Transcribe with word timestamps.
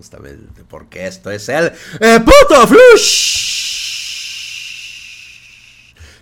justamente, 0.00 0.64
porque 0.66 1.06
esto 1.06 1.30
es 1.30 1.46
el 1.50 1.66
eh, 2.00 2.20
puto 2.20 2.66
flush 2.66 3.50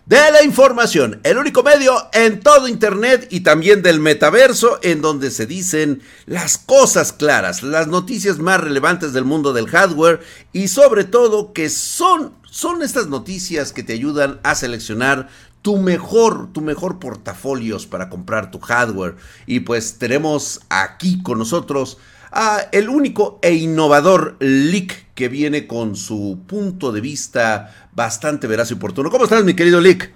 de 0.04 0.32
la 0.32 0.42
información, 0.42 1.20
el 1.22 1.38
único 1.38 1.62
medio 1.62 1.94
en 2.12 2.40
todo 2.40 2.66
Internet 2.66 3.28
y 3.30 3.40
también 3.40 3.82
del 3.82 4.00
metaverso 4.00 4.80
en 4.82 5.00
donde 5.00 5.30
se 5.30 5.46
dicen 5.46 6.02
las 6.26 6.58
cosas 6.58 7.12
claras, 7.12 7.62
las 7.62 7.86
noticias 7.86 8.40
más 8.40 8.60
relevantes 8.60 9.12
del 9.12 9.24
mundo 9.24 9.52
del 9.52 9.68
hardware 9.68 10.22
y 10.52 10.66
sobre 10.66 11.04
todo 11.04 11.52
que 11.52 11.70
son, 11.70 12.34
son 12.50 12.82
estas 12.82 13.06
noticias 13.06 13.72
que 13.72 13.84
te 13.84 13.92
ayudan 13.92 14.40
a 14.42 14.56
seleccionar 14.56 15.28
tu 15.62 15.76
mejor, 15.76 16.52
tu 16.52 16.62
mejor 16.62 16.98
portafolios 16.98 17.86
para 17.86 18.08
comprar 18.08 18.50
tu 18.50 18.58
hardware. 18.58 19.16
Y 19.46 19.60
pues 19.60 19.98
tenemos 19.98 20.62
aquí 20.68 21.22
con 21.22 21.38
nosotros 21.38 21.98
a 22.32 22.68
el 22.72 22.88
único 22.88 23.38
e 23.42 23.54
innovador 23.54 24.36
Lick 24.40 25.14
que 25.14 25.28
viene 25.28 25.66
con 25.66 25.96
su 25.96 26.40
punto 26.46 26.92
de 26.92 27.00
vista 27.00 27.88
bastante 27.92 28.46
veraz 28.46 28.70
y 28.70 28.74
oportuno. 28.74 29.10
¿Cómo 29.10 29.24
estás, 29.24 29.44
mi 29.44 29.54
querido 29.54 29.80
Lick? 29.80 30.12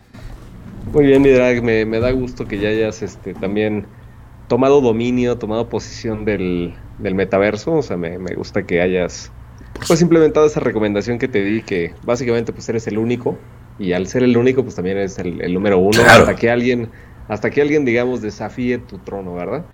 Muy 0.92 1.06
bien, 1.06 1.22
mi 1.22 1.30
drag, 1.30 1.62
me, 1.62 1.86
da 2.00 2.10
gusto 2.10 2.46
que 2.46 2.59
ya 2.59 2.69
hayas 2.69 3.02
este, 3.02 3.34
también 3.34 3.86
tomado 4.48 4.80
dominio, 4.80 5.38
tomado 5.38 5.69
posición 5.69 6.24
del, 6.24 6.74
metaverso. 6.98 7.72
O 7.72 7.83
sea, 7.83 7.96
me, 7.96 8.19
gusta 8.34 8.64
que 8.64 8.80
hayas 8.80 9.33
pues 9.86 10.02
implementado 10.02 10.47
esa 10.47 10.60
recomendación 10.60 11.19
que 11.19 11.28
te 11.28 11.42
di, 11.42 11.62
que 11.62 11.94
básicamente 12.02 12.52
pues 12.52 12.69
eres 12.69 12.86
el 12.86 12.98
único. 12.98 13.38
Y 13.78 13.94
al 13.94 14.06
ser 14.06 14.22
el 14.22 14.36
único, 14.36 14.62
pues 14.62 14.74
también 14.74 14.98
eres 14.98 15.19
el, 15.19 15.55
número 15.55 15.78
uno. 15.78 16.02
Hasta 16.06 16.36
que 16.36 16.50
alguien, 16.50 16.91
hasta 17.28 17.50
que 17.50 17.62
alguien, 17.62 17.84
digamos, 17.84 18.20
desafíe 18.20 18.78
tu 18.78 18.98
trono, 18.98 19.34
¿verdad? 19.34 19.64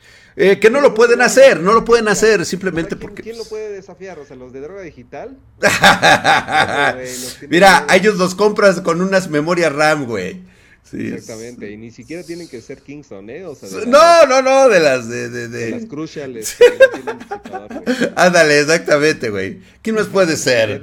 Eh, 0.40 0.60
que 0.60 0.70
no 0.70 0.80
lo 0.80 0.94
pueden 0.94 1.20
hacer, 1.20 1.58
no 1.58 1.72
lo 1.72 1.84
pueden 1.84 2.06
hacer 2.06 2.46
simplemente 2.46 2.94
porque... 2.94 3.24
¿Quién 3.24 3.36
lo 3.36 3.44
puede 3.44 3.72
desafiar? 3.72 4.20
O 4.20 4.24
sea, 4.24 4.36
los 4.36 4.52
de 4.52 4.60
droga 4.60 4.82
digital. 4.82 5.36
Mira, 7.48 7.84
a 7.88 7.96
ellos 7.96 8.14
los 8.18 8.36
compras 8.36 8.80
con 8.82 9.02
unas 9.02 9.28
memorias 9.30 9.72
RAM, 9.72 10.06
güey. 10.06 10.40
Exactamente, 10.92 11.72
y 11.72 11.76
ni 11.76 11.90
siquiera 11.90 12.22
tienen 12.22 12.46
que 12.46 12.62
ser 12.62 12.78
Kingston, 12.78 13.28
¿eh? 13.28 13.44
no, 13.88 14.26
no, 14.26 14.40
no, 14.40 14.68
de 14.68 14.78
las 14.78 15.08
de, 15.08 15.28
de, 15.28 15.48
de... 15.48 15.70
las 15.72 15.86
cruciales. 15.86 16.56
Ándale, 18.14 18.60
exactamente, 18.60 19.30
güey. 19.30 19.58
¿Quién 19.82 19.96
más 19.96 20.06
puede 20.06 20.36
ser? 20.36 20.80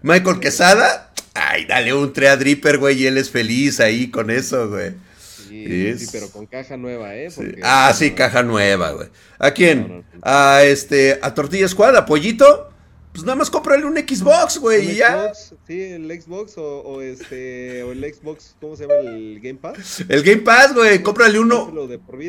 Michael 0.00 0.40
Quesada. 0.40 1.12
Ay, 1.34 1.66
dale 1.66 1.92
un 1.92 2.14
Treadripper, 2.14 2.78
güey, 2.78 3.02
y 3.02 3.06
él 3.06 3.18
es 3.18 3.28
feliz 3.28 3.78
ahí 3.78 4.10
con 4.10 4.30
eso, 4.30 4.70
güey. 4.70 4.94
Sí, 5.66 6.06
pero 6.12 6.30
con 6.30 6.46
caja 6.46 6.76
nueva, 6.76 7.14
¿eh? 7.16 7.28
Ah, 7.62 7.92
sí, 7.96 8.12
caja 8.12 8.42
nueva, 8.42 8.92
güey. 8.92 9.08
¿A 9.38 9.50
quién? 9.52 10.04
a 10.22 10.62
este, 10.64 11.18
a 11.22 11.34
Tortilla 11.34 11.68
Squad, 11.68 11.96
a 11.96 12.06
Pollito. 12.06 12.68
Pues 13.12 13.24
nada 13.24 13.34
más 13.34 13.50
cómprale 13.50 13.84
un 13.84 13.96
Xbox, 13.96 14.58
güey, 14.58 14.92
y 14.92 14.94
ya. 14.96 15.32
Sí, 15.66 15.80
el 15.80 16.08
Xbox 16.20 16.54
o, 16.56 17.02
este, 17.02 17.82
o 17.82 17.90
el 17.90 18.04
Xbox, 18.04 18.54
¿cómo 18.60 18.76
se 18.76 18.86
llama? 18.86 19.00
El 19.00 19.40
Game 19.40 19.58
Pass. 19.58 20.04
El 20.08 20.22
Game 20.22 20.42
Pass, 20.42 20.74
güey, 20.74 21.02
cómprale 21.02 21.40
uno. 21.40 21.72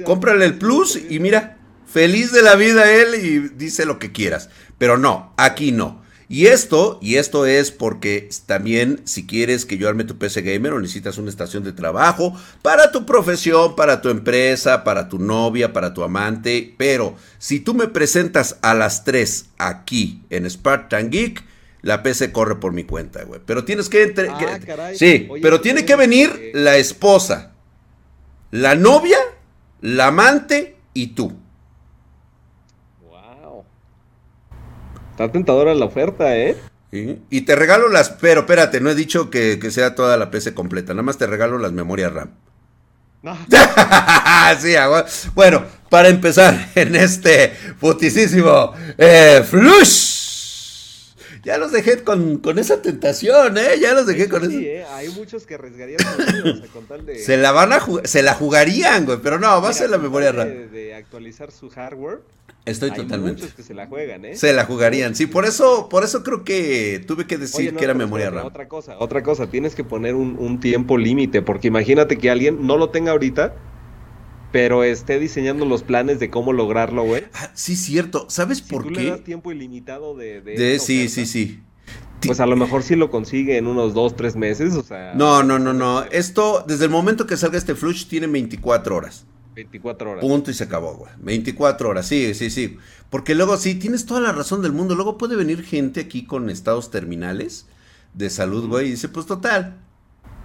Cómprale 0.05 0.43
el 0.45 0.57
Plus 0.57 0.99
y 1.09 1.19
mira, 1.19 1.59
feliz 1.85 2.31
de 2.31 2.41
la 2.41 2.55
vida 2.55 2.91
él 2.91 3.13
y 3.23 3.39
dice 3.55 3.85
lo 3.85 3.99
que 3.99 4.11
quieras. 4.11 4.49
Pero 4.79 4.97
no, 4.97 5.35
aquí 5.37 5.71
no. 5.71 6.00
Y 6.31 6.47
esto, 6.47 6.97
y 7.01 7.17
esto 7.17 7.45
es 7.45 7.71
porque 7.71 8.29
también 8.45 9.01
si 9.03 9.27
quieres 9.27 9.65
que 9.65 9.77
yo 9.77 9.89
arme 9.89 10.05
tu 10.05 10.17
PC 10.17 10.41
gamer 10.43 10.71
o 10.71 10.79
necesitas 10.79 11.17
una 11.17 11.29
estación 11.29 11.65
de 11.65 11.73
trabajo 11.73 12.33
para 12.61 12.93
tu 12.93 13.05
profesión, 13.05 13.75
para 13.75 14.01
tu 14.01 14.07
empresa, 14.07 14.85
para 14.85 15.09
tu 15.09 15.19
novia, 15.19 15.73
para 15.73 15.93
tu 15.93 16.03
amante, 16.03 16.73
pero 16.77 17.17
si 17.37 17.59
tú 17.59 17.73
me 17.73 17.89
presentas 17.89 18.55
a 18.61 18.73
las 18.73 19.03
3 19.03 19.47
aquí 19.57 20.23
en 20.29 20.49
Spartan 20.49 21.09
Geek, 21.09 21.43
la 21.81 22.01
PC 22.01 22.31
corre 22.31 22.55
por 22.61 22.71
mi 22.71 22.85
cuenta, 22.85 23.25
güey. 23.25 23.41
Pero 23.45 23.65
tienes 23.65 23.89
que... 23.89 24.13
Ah, 24.29 24.91
sí, 24.95 25.27
pero 25.41 25.59
tiene 25.59 25.83
que 25.83 25.97
venir 25.97 26.51
la 26.53 26.77
esposa, 26.77 27.51
la 28.51 28.75
novia, 28.75 29.17
la 29.81 30.07
amante 30.07 30.77
y 30.93 31.07
tú. 31.07 31.40
Está 35.21 35.33
tentadora 35.33 35.75
la 35.75 35.85
oferta, 35.85 36.35
¿eh? 36.35 36.57
Y 36.91 37.41
te 37.41 37.55
regalo 37.55 37.89
las, 37.89 38.09
pero 38.09 38.41
espérate, 38.41 38.81
no 38.81 38.89
he 38.89 38.95
dicho 38.95 39.29
que, 39.29 39.59
sea 39.69 39.93
toda 39.93 40.17
la 40.17 40.31
PC 40.31 40.55
completa, 40.55 40.93
nada 40.93 41.03
más 41.03 41.19
te 41.19 41.27
regalo 41.27 41.59
las 41.59 41.71
memorias 41.71 42.11
RAM. 42.11 42.31
No. 43.21 43.37
sí, 44.59 44.73
bueno, 45.35 45.63
para 45.91 46.09
empezar 46.09 46.69
en 46.75 46.95
este 46.95 47.53
putisísimo 47.79 48.73
eh, 48.97 49.43
flush. 49.47 50.10
Ya 51.43 51.57
los 51.57 51.71
dejé 51.71 52.03
con, 52.03 52.41
esa 52.59 52.81
tentación, 52.81 53.57
¿eh? 53.57 53.79
Ya 53.79 53.93
los 53.93 54.05
dejé 54.05 54.29
con 54.29 54.43
eso. 54.43 54.51
Sí, 54.51 54.65
¿eh? 54.65 54.85
Hay 54.91 55.09
muchos 55.09 55.45
que 55.45 55.55
arriesgarían 55.55 55.99
con 56.73 56.85
tal 56.85 57.05
de... 57.05 57.17
Se 57.19 57.37
la 57.37 57.51
van 57.51 57.73
a 57.73 57.81
se 58.03 58.21
la 58.21 58.33
jugarían, 58.35 59.05
güey, 59.05 59.19
pero 59.23 59.39
no, 59.39 59.61
va 59.61 59.69
a 59.69 59.73
ser 59.73 59.89
la 59.89 59.97
memoria 59.97 60.31
RAM. 60.31 60.71
de 60.71 60.93
actualizar 60.93 61.51
su 61.51 61.69
hardware 61.69 62.19
Estoy 62.65 62.91
totalmente. 62.91 63.41
Muchos 63.41 63.55
que 63.55 63.63
se 63.63 63.73
la 63.73 63.87
juegan, 63.87 64.23
¿eh? 64.23 64.35
Se 64.35 64.53
la 64.53 64.65
jugarían, 64.65 65.15
sí, 65.15 65.25
por 65.25 65.45
eso, 65.45 65.89
por 65.89 66.03
eso 66.03 66.21
creo 66.21 66.43
que 66.43 67.03
tuve 67.07 67.25
que 67.25 67.39
decir 67.39 67.75
que 67.75 67.83
era 67.83 67.95
memoria 67.95 68.29
RAM. 68.29 68.45
Otra 68.45 68.67
cosa, 68.67 68.97
otra 68.99 69.23
cosa, 69.23 69.47
tienes 69.47 69.73
que 69.73 69.83
poner 69.83 70.13
un, 70.13 70.59
tiempo 70.59 70.97
límite, 70.97 71.41
porque 71.41 71.69
imagínate 71.69 72.17
que 72.17 72.29
alguien 72.29 72.67
no 72.67 72.77
lo 72.77 72.89
tenga 72.89 73.13
ahorita, 73.13 73.55
pero 74.51 74.83
esté 74.83 75.19
diseñando 75.19 75.65
los 75.65 75.83
planes 75.83 76.19
de 76.19 76.29
cómo 76.29 76.53
lograrlo, 76.53 77.03
güey. 77.03 77.25
Ah, 77.33 77.51
sí, 77.53 77.75
cierto. 77.75 78.25
¿Sabes 78.29 78.61
por 78.61 78.83
tú 78.83 78.89
qué? 78.89 79.03
Le 79.03 79.09
das 79.11 79.23
tiempo 79.23 79.51
ilimitado 79.51 80.15
de. 80.15 80.41
de, 80.41 80.79
sí, 80.79 81.09
sí, 81.09 81.25
sí. 81.25 81.61
Pues 82.25 82.39
a 82.39 82.45
lo 82.45 82.55
mejor 82.55 82.83
sí 82.83 82.95
lo 82.95 83.09
consigue 83.09 83.57
en 83.57 83.65
unos 83.65 83.93
dos, 83.93 84.15
tres 84.15 84.35
meses, 84.35 84.75
o 84.75 84.83
sea. 84.83 85.13
No, 85.15 85.41
no, 85.43 85.57
no, 85.57 85.73
no. 85.73 86.03
Esto, 86.03 86.63
desde 86.67 86.85
el 86.85 86.91
momento 86.91 87.25
que 87.25 87.37
salga 87.37 87.57
este 87.57 87.75
flush, 87.75 88.05
tiene 88.07 88.27
24 88.27 88.95
horas. 88.95 89.25
24 89.55 90.11
horas. 90.11 90.21
Punto 90.21 90.51
y 90.51 90.53
se 90.53 90.63
acabó, 90.63 90.93
güey. 90.95 91.11
24 91.19 91.89
horas, 91.89 92.07
sí, 92.07 92.33
sí, 92.33 92.49
sí. 92.49 92.77
Porque 93.09 93.35
luego, 93.35 93.57
sí, 93.57 93.75
tienes 93.75 94.05
toda 94.05 94.21
la 94.21 94.31
razón 94.31 94.61
del 94.61 94.71
mundo. 94.71 94.95
Luego 94.95 95.17
puede 95.17 95.35
venir 95.35 95.63
gente 95.63 96.01
aquí 96.01 96.25
con 96.25 96.49
estados 96.49 96.91
terminales 96.91 97.65
de 98.13 98.29
salud, 98.29 98.67
güey, 98.67 98.87
y 98.87 98.91
dice, 98.91 99.09
pues 99.09 99.25
total, 99.25 99.77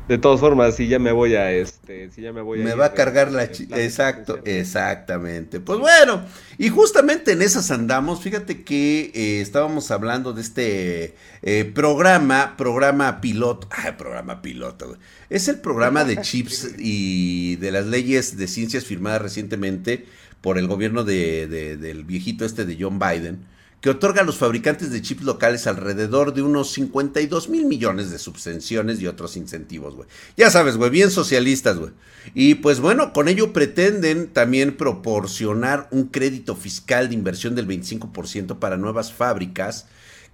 de 0.09 0.19
todas 0.19 0.39
formas, 0.39 0.77
si 0.77 0.87
ya 0.87 0.99
me 0.99 1.11
voy 1.11 1.34
a 1.34 1.50
este, 1.50 2.11
si 2.11 2.22
ya 2.22 2.33
me 2.33 2.41
voy 2.41 2.61
a 2.61 2.65
Me 2.65 2.75
va 2.75 2.87
a 2.87 2.93
cargar 2.93 3.33
la 3.33 3.44
exacto, 3.44 4.39
exactamente. 4.44 5.59
Pues 5.59 5.78
bueno, 5.81 6.22
y 6.59 6.69
justamente 6.69 7.33
en 7.33 7.43
esas 7.43 7.71
andamos. 7.71 8.22
Fíjate 8.22 8.62
que 8.62 9.11
eh, 9.15 9.41
estábamos 9.41 9.91
hablando 9.91 10.33
de 10.33 10.43
este 10.43 11.17
eh, 11.43 11.65
programa, 11.65 12.55
programa 12.56 13.21
piloto, 13.21 13.69
ah, 13.72 13.97
programa 13.97 14.43
piloto. 14.43 14.97
Es 15.28 15.49
el 15.49 15.59
programa 15.59 16.05
de 16.05 16.21
chips 16.21 16.75
y 16.78 17.56
de 17.56 17.73
las 17.73 17.87
leyes 17.87 18.37
de 18.37 18.47
ciencias 18.47 18.84
firmadas 18.84 19.23
recientemente 19.23 20.06
por 20.41 20.59
el 20.59 20.69
gobierno 20.69 21.03
de, 21.03 21.49
del 21.49 22.05
viejito 22.05 22.44
este 22.44 22.65
de 22.65 22.77
John 22.78 23.00
Biden 23.00 23.56
que 23.81 23.91
otorga 23.91 24.22
a 24.22 24.25
los 24.25 24.38
fabricantes 24.38 24.91
de 24.91 25.03
chips 25.03 25.22
locales 25.22 25.66
alrededor 25.66 26.34
de 26.34 26.42
unos 26.42 26.72
52 26.72 27.48
mil 27.48 27.66
millones 27.66 28.10
de 28.10 28.19
subvenciones 28.19 29.00
y 29.00 29.06
otros 29.06 29.37
incentivos, 29.37 29.94
güey. 29.94 30.09
Ya 30.37 30.50
sabes, 30.50 30.76
güey, 30.76 30.91
bien 30.91 31.10
socialistas, 31.10 31.78
güey. 31.78 31.92
Y 32.34 32.56
pues 32.56 32.81
bueno, 32.81 33.12
con 33.12 33.28
ello 33.28 33.53
pretenden 33.53 34.28
también 34.28 34.76
proporcionar 34.76 35.88
un 35.91 36.06
crédito 36.06 36.56
fiscal 36.56 37.09
de 37.09 37.14
inversión 37.14 37.54
del 37.54 37.69
25% 37.69 38.59
para 38.59 38.76
nuevas 38.76 39.12
fábricas 39.12 39.87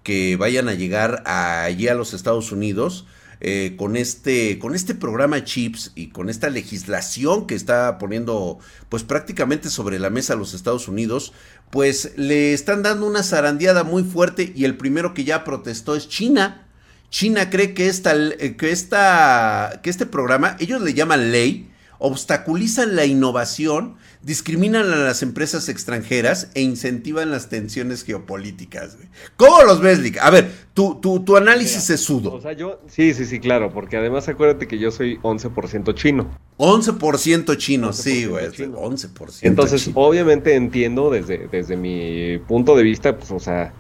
que 0.03 0.36
vayan 0.36 0.69
a 0.69 0.74
llegar 0.74 1.22
allí 1.26 1.88
a 1.88 1.94
los 1.94 2.14
Estados 2.14 2.53
Unidos 2.53 3.06
eh, 3.41 3.75
con, 3.76 3.97
este, 3.97 4.59
con 4.59 4.75
este 4.75 4.94
programa 4.94 5.43
Chips 5.43 5.93
y 5.94 6.09
con 6.09 6.31
esta 6.31 6.50
legislación 6.50 7.47
que 7.47 7.54
está 7.54 7.98
poniendo 7.98 8.59
pues 8.88 9.03
prácticamente 9.03 9.70
sobre 9.70 9.98
la 9.98 10.10
mesa 10.10 10.37
los 10.37 10.54
Estados 10.54 10.88
Unidos, 10.88 11.32
pues 11.71 12.12
le 12.16 12.53
están 12.53 12.82
dando 12.82 13.06
una 13.06 13.22
zarandeada 13.22 13.82
muy 13.82 14.04
fuerte 14.04 14.53
y 14.54 14.65
el 14.65 14.76
primero 14.76 15.15
que 15.15 15.24
ya 15.24 15.42
protestó 15.45 15.97
es 15.97 16.09
China. 16.09 16.66
China 17.10 17.51
cree 17.51 17.74
que, 17.74 17.89
esta, 17.89 18.15
eh, 18.15 18.56
que, 18.56 18.71
esta, 18.71 19.80
que 19.83 19.91
este 19.91 20.06
programa, 20.06 20.56
ellos 20.60 20.80
le 20.80 20.95
llaman 20.95 21.33
ley, 21.33 21.72
obstaculizan 22.03 22.97
la 22.97 23.07
innovación, 23.07 23.95
discriminan 24.22 24.93
a 24.93 24.97
las 24.97 25.22
empresas 25.22 25.69
extranjeras 25.69 26.51
e 26.54 26.60
incentivan 26.60 27.31
las 27.31 27.49
tensiones 27.49 28.03
geopolíticas. 28.03 28.99
¿Cómo 29.37 29.63
los 29.63 29.81
ves, 29.81 30.01
Lick? 30.01 30.19
A 30.19 30.31
ver, 30.31 30.51
tu, 30.75 30.97
tu, 31.01 31.37
análisis 31.37 31.89
es 31.91 32.01
sudo. 32.01 32.34
O 32.34 32.41
sea, 32.41 32.54
yo, 32.54 32.81
sí, 32.89 33.15
sí, 33.15 33.25
sí, 33.25 33.39
claro, 33.39 33.72
porque 33.72 33.97
además 33.97 34.28
acuérdate 34.28 34.66
que 34.66 34.81
yo 34.81 34.91
soy 34.91 35.19
11% 35.19 35.95
chino. 35.95 36.28
11% 36.59 37.57
chino, 37.57 37.93
sí, 37.93 38.27
güey, 38.27 38.47
11%. 38.47 39.39
Entonces, 39.43 39.91
obviamente 39.95 40.57
entiendo 40.57 41.09
desde, 41.09 41.47
desde 41.53 41.77
mi 41.77 42.39
punto 42.49 42.77
de 42.77 42.83
vista, 42.83 43.16
pues, 43.16 43.31
o 43.31 43.39
sea, 43.39 43.72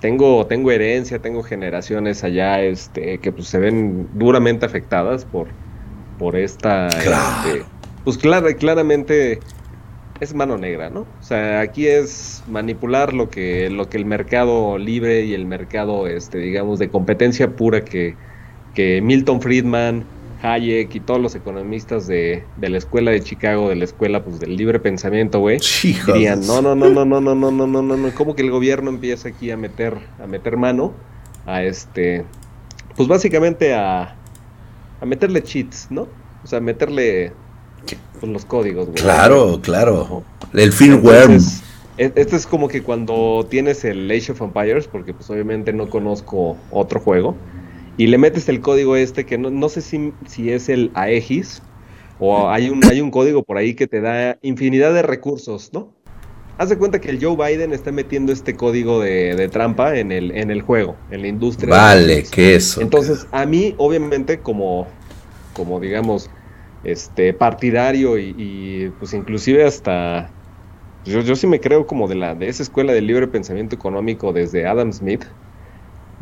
tengo, 0.00 0.46
tengo 0.46 0.72
herencia, 0.72 1.20
tengo 1.20 1.44
generaciones 1.44 2.24
allá 2.24 2.60
este, 2.60 3.18
que 3.18 3.30
pues, 3.30 3.46
se 3.46 3.58
ven 3.58 4.08
duramente 4.14 4.66
afectadas 4.66 5.24
por, 5.24 5.46
por 6.18 6.36
esta... 6.36 6.88
Claro. 7.02 7.48
Este, 7.48 7.64
pues 8.04 8.18
claro, 8.18 8.48
claramente 8.56 9.40
es 10.20 10.34
mano 10.34 10.58
negra, 10.58 10.90
¿no? 10.90 11.00
O 11.00 11.22
sea, 11.22 11.60
aquí 11.60 11.86
es 11.86 12.42
manipular 12.48 13.14
lo 13.14 13.30
que, 13.30 13.70
lo 13.70 13.88
que 13.88 13.98
el 13.98 14.04
mercado 14.04 14.78
libre 14.78 15.24
y 15.24 15.34
el 15.34 15.46
mercado, 15.46 16.06
este, 16.06 16.38
digamos, 16.38 16.78
de 16.78 16.88
competencia 16.88 17.50
pura 17.50 17.84
que, 17.84 18.16
que 18.74 19.00
Milton 19.00 19.40
Friedman, 19.40 20.04
Hayek 20.42 20.94
y 20.94 21.00
todos 21.00 21.20
los 21.20 21.34
economistas 21.34 22.06
de, 22.06 22.44
de, 22.56 22.68
la 22.68 22.78
escuela 22.78 23.10
de 23.10 23.20
Chicago, 23.20 23.68
de 23.68 23.76
la 23.76 23.84
escuela 23.84 24.22
pues 24.22 24.38
del 24.38 24.56
libre 24.56 24.78
pensamiento, 24.78 25.40
güey, 25.40 25.58
dirían, 26.06 26.46
no, 26.46 26.62
no, 26.62 26.74
no, 26.74 26.88
no, 26.88 27.04
no, 27.04 27.20
no, 27.20 27.34
no, 27.34 27.50
no, 27.50 27.66
no, 27.66 27.82
no, 27.82 27.96
no, 27.96 28.14
¿cómo 28.14 28.36
que 28.36 28.42
el 28.42 28.50
gobierno 28.50 28.90
empieza 28.90 29.28
aquí 29.28 29.50
a 29.50 29.56
meter, 29.56 29.98
a 30.22 30.26
meter 30.26 30.56
mano 30.56 30.92
a 31.44 31.62
este, 31.62 32.24
pues 32.96 33.08
básicamente 33.08 33.74
a, 33.74 34.14
a 35.00 35.06
meterle 35.06 35.42
cheats, 35.42 35.88
¿no? 35.90 36.08
O 36.42 36.46
sea, 36.46 36.60
meterle 36.60 37.32
pues, 38.20 38.32
los 38.32 38.44
códigos, 38.44 38.86
güey. 38.86 38.96
Claro, 38.96 39.60
claro. 39.60 40.22
El 40.52 40.72
firmware. 40.72 41.38
Este 41.96 42.36
es 42.36 42.46
como 42.46 42.68
que 42.68 42.82
cuando 42.82 43.44
tienes 43.50 43.84
el 43.84 44.08
Age 44.08 44.30
of 44.30 44.40
Empires, 44.40 44.86
porque 44.86 45.12
pues 45.12 45.28
obviamente 45.30 45.72
no 45.72 45.90
conozco 45.90 46.56
otro 46.70 47.00
juego, 47.00 47.34
y 47.96 48.06
le 48.06 48.18
metes 48.18 48.48
el 48.48 48.60
código 48.60 48.94
este 48.94 49.26
que 49.26 49.36
no, 49.36 49.50
no 49.50 49.68
sé 49.68 49.80
si, 49.80 50.12
si 50.26 50.52
es 50.52 50.68
el 50.68 50.92
Aegis, 50.94 51.60
o 52.20 52.48
hay 52.48 52.70
un, 52.70 52.84
hay 52.84 53.00
un 53.00 53.10
código 53.10 53.42
por 53.42 53.56
ahí 53.58 53.74
que 53.74 53.88
te 53.88 54.00
da 54.00 54.38
infinidad 54.42 54.94
de 54.94 55.02
recursos, 55.02 55.72
¿no? 55.72 55.92
Haz 56.58 56.70
de 56.70 56.76
cuenta 56.76 57.00
que 57.00 57.10
el 57.10 57.24
Joe 57.24 57.36
Biden 57.36 57.72
está 57.72 57.92
metiendo 57.92 58.32
este 58.32 58.56
código 58.56 59.00
de, 59.00 59.48
trampa 59.48 59.96
en 59.96 60.10
el, 60.10 60.32
en 60.32 60.50
el 60.50 60.60
juego, 60.60 60.96
en 61.08 61.22
la 61.22 61.28
industria. 61.28 61.70
Vale, 61.70 62.24
que 62.24 62.56
eso. 62.56 62.80
Entonces, 62.80 63.28
a 63.30 63.46
mí, 63.46 63.76
obviamente, 63.78 64.40
como, 64.40 64.88
como 65.54 65.78
digamos, 65.78 66.28
este 66.82 67.32
partidario 67.32 68.18
y, 68.18 68.92
pues 68.98 69.14
inclusive 69.14 69.64
hasta 69.64 70.30
yo, 71.04 71.20
yo 71.20 71.36
sí 71.36 71.46
me 71.46 71.60
creo 71.60 71.86
como 71.86 72.08
de 72.08 72.16
la 72.16 72.34
de 72.34 72.48
esa 72.48 72.64
escuela 72.64 72.92
del 72.92 73.06
libre 73.06 73.28
pensamiento 73.28 73.76
económico 73.76 74.32
desde 74.32 74.66
Adam 74.66 74.92
Smith. 74.92 75.24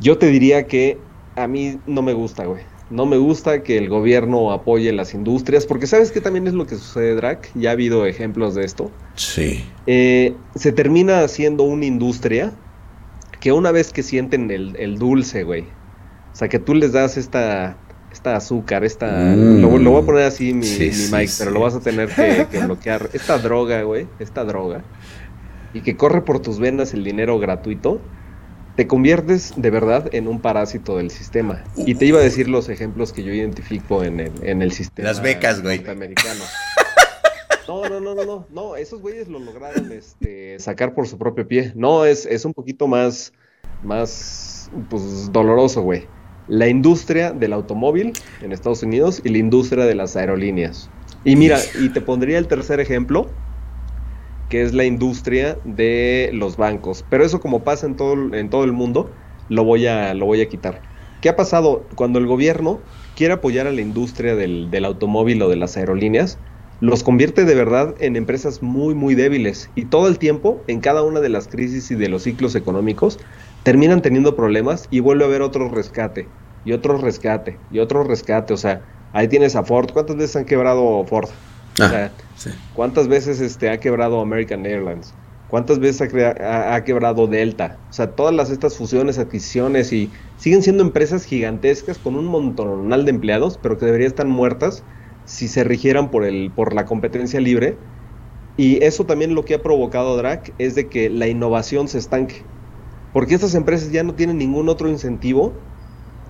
Yo 0.00 0.18
te 0.18 0.26
diría 0.26 0.66
que 0.66 0.98
a 1.34 1.46
mí 1.46 1.80
no 1.86 2.02
me 2.02 2.12
gusta, 2.12 2.44
güey. 2.44 2.62
No 2.88 3.04
me 3.04 3.16
gusta 3.16 3.62
que 3.62 3.78
el 3.78 3.88
gobierno 3.88 4.52
apoye 4.52 4.92
las 4.92 5.12
industrias, 5.14 5.66
porque 5.66 5.86
sabes 5.86 6.12
que 6.12 6.20
también 6.20 6.46
es 6.46 6.54
lo 6.54 6.66
que 6.66 6.76
sucede, 6.76 7.14
Drac. 7.16 7.50
Ya 7.54 7.70
ha 7.70 7.72
habido 7.72 8.06
ejemplos 8.06 8.54
de 8.54 8.64
esto. 8.64 8.90
Sí. 9.16 9.64
Eh, 9.86 10.34
se 10.54 10.72
termina 10.72 11.20
haciendo 11.20 11.64
una 11.64 11.84
industria 11.84 12.52
que 13.40 13.52
una 13.52 13.72
vez 13.72 13.92
que 13.92 14.02
sienten 14.02 14.50
el, 14.50 14.76
el 14.78 14.98
dulce, 14.98 15.42
güey. 15.42 15.62
O 16.32 16.36
sea, 16.36 16.48
que 16.48 16.58
tú 16.58 16.74
les 16.74 16.92
das 16.92 17.16
esta 17.16 17.76
esta 18.16 18.36
azúcar, 18.36 18.82
esta... 18.82 19.06
Mm. 19.06 19.60
Lo, 19.60 19.68
voy 19.68 20.02
a 20.02 20.06
poner 20.06 20.24
así 20.24 20.54
mi, 20.54 20.66
mic, 20.66 21.30
pero 21.38 21.50
lo 21.50 21.60
vas 21.60 21.74
a 21.74 21.80
tener 21.80 22.08
que, 22.08 22.58
bloquear. 22.64 23.10
Esta 23.12 23.38
droga, 23.38 23.82
güey, 23.82 24.06
esta 24.18 24.44
droga, 24.44 24.82
y 25.74 25.82
que 25.82 25.96
corre 25.96 26.22
por 26.22 26.40
tus 26.40 26.58
venas 26.58 26.94
el 26.94 27.04
dinero 27.04 27.38
gratuito, 27.38 28.00
te 28.76 28.87
conviertes 28.87 29.55
de 29.56 29.70
verdad 29.70 30.08
en 30.12 30.28
un 30.28 30.40
parásito 30.40 30.96
del 30.96 31.11
sistema. 31.11 31.64
Y 31.76 31.94
te 31.94 32.06
iba 32.06 32.20
a 32.20 32.23
decir 32.23 32.49
los 32.49 32.69
ejemplos 32.69 33.12
que 33.12 33.23
yo 33.23 33.32
identifico 33.32 34.05
en 34.05 34.20
el, 34.20 34.32
en 34.43 34.62
el 34.62 34.73
sistema. 34.73 35.08
Las 35.08 35.23
becas, 35.23 35.62
güey. 35.62 35.87
Americano. 35.88 36.44
No, 37.69 37.88
no, 37.88 37.99
no, 37.99 38.14
no, 38.14 38.25
no, 38.25 38.46
no, 38.49 38.76
esos 38.76 39.00
güeyes 39.00 39.26
lo 39.26 39.40
lograron 39.40 39.90
este, 39.90 40.56
sacar 40.61 40.94
por 40.94 41.08
su 41.08 41.19
propio 41.19 41.49
pie. 41.49 41.73
No, 41.75 42.05
es, 42.05 42.25
es 42.25 42.44
un 42.44 42.55
poquito 42.55 42.87
más, 42.87 43.32
más, 43.82 44.70
pues, 44.88 45.32
doloroso, 45.32 45.82
güey 45.82 46.06
la 46.49 46.69
industria 46.69 47.32
del 47.32 47.52
automóvil 47.52 48.12
en 48.40 48.52
Estados 48.52 48.82
Unidos 48.82 49.20
y 49.25 49.31
la 49.31 49.38
industria 49.38 49.84
de 49.84 49.94
las 49.94 50.17
aerolíneas. 50.17 50.90
Y 51.25 51.37
mira, 51.37 51.58
y 51.81 51.88
te 51.88 52.00
pondría 52.00 52.38
el 52.38 52.46
tercer 52.46 52.79
ejemplo, 52.79 53.29
que 54.48 54.62
es 54.62 54.75
la 54.75 54.84
industria 54.84 55.60
de 55.64 56.31
los 56.32 56.56
bancos. 56.56 57.02
Pero 57.08 57.25
eso 57.25 57.40
como 57.40 57.64
pasa 57.64 57.87
en 57.87 57.96
todo, 57.96 58.34
en 58.34 58.50
todo 58.50 58.64
el 58.64 58.72
mundo, 58.72 59.12
lo 59.48 59.64
voy, 59.64 59.87
a, 59.87 60.14
lo 60.14 60.26
voy 60.26 60.40
a 60.40 60.48
quitar. 60.48 60.82
¿Qué 61.20 61.28
ha 61.28 61.37
pasado 61.37 61.88
cuando 61.96 62.19
el 62.19 62.26
gobierno 62.26 62.84
quiere 63.14 63.34
apoyar 63.34 63.66
a 63.66 63.72
la 63.72 63.81
industria 63.81 64.37
del, 64.37 64.70
del 64.70 64.84
automóvil 64.84 65.43
o 65.43 65.48
de 65.48 65.56
las 65.56 65.76
aerolíneas? 65.76 66.40
Los 66.78 67.02
convierte 67.02 67.44
de 67.44 67.54
verdad 67.54 67.94
en 67.98 68.16
empresas 68.16 68.62
muy, 68.62 68.94
muy 68.94 69.14
débiles. 69.14 69.72
Y 69.75 69.87
todo 69.87 70.08
el 70.08 70.19
tiempo, 70.19 70.64
en 70.69 70.81
cada 70.81 71.02
una 71.02 71.20
de 71.20 71.31
las 71.31 71.48
crisis 71.48 71.90
y 71.90 71.94
de 71.94 72.08
los 72.08 72.22
ciclos 72.25 72.54
económicos, 72.54 73.19
terminan 73.62 74.02
teniendo 74.02 74.37
problemas 74.37 74.87
y 74.90 75.00
vuelve 75.00 75.25
a 75.25 75.26
haber 75.28 75.43
otro 75.43 75.69
rescate, 75.69 76.34
y 76.62 76.72
otro 76.72 76.98
rescate, 76.98 77.64
y 77.69 77.78
otro 77.78 78.04
rescate. 78.04 78.52
O 78.54 78.56
sea, 78.56 78.82
ahí 79.12 79.28
tienes 79.28 79.56
a 79.56 79.64
Ford. 79.64 79.90
¿Cuántas 79.93 80.16
veces 80.16 80.37
han 80.37 80.44
quebrado 80.44 81.04
Ford? 81.06 81.31
O 81.78 81.82
ah, 81.82 82.11
sea, 82.37 82.55
¿cuántas 82.75 83.08
veces 83.08 83.40
este, 83.40 83.70
ha 83.70 83.78
quebrado 83.78 84.20
American 84.20 84.64
Airlines? 84.67 85.12
¿Cuántas 85.49 85.78
veces 85.78 86.12
ha, 86.40 86.84
quebrado 86.84 87.28
Delta? 87.28 87.78
O 87.88 87.93
sea, 87.93 88.11
todas 88.11 88.34
las, 88.34 88.50
estas 88.50 88.76
fusiones, 88.76 89.19
adquisiciones 89.19 89.93
y 89.93 90.11
siguen 90.38 90.62
siendo 90.62 90.82
empresas 90.82 91.25
gigantescas 91.25 91.99
con 91.99 92.17
un 92.17 92.26
montonal 92.26 93.05
de 93.05 93.11
empleados, 93.11 93.58
pero 93.62 93.78
que 93.78 93.87
deberían 93.87 94.08
estar 94.08 94.26
muertas 94.26 94.82
si 95.25 95.46
se 95.46 95.62
rigieran 95.62 96.11
por, 96.11 96.25
el, 96.25 96.50
por 96.50 96.73
la 96.73 96.84
competencia 96.84 97.40
libre. 97.40 97.76
Y 98.56 98.82
eso 98.82 99.05
también 99.05 99.34
lo 99.34 99.44
que 99.44 99.55
ha 99.55 99.62
provocado 99.62 100.17
DRAC 100.17 100.52
es 100.58 100.75
de 100.75 100.88
que 100.88 101.11
la 101.11 101.29
innovación 101.29 101.87
se 101.87 101.99
estanque. 101.99 102.43
Porque 103.12 103.34
estas 103.34 103.55
empresas 103.55 103.93
ya 103.93 104.02
no 104.02 104.14
tienen 104.14 104.38
ningún 104.38 104.69
otro 104.69 104.88
incentivo 104.88 105.52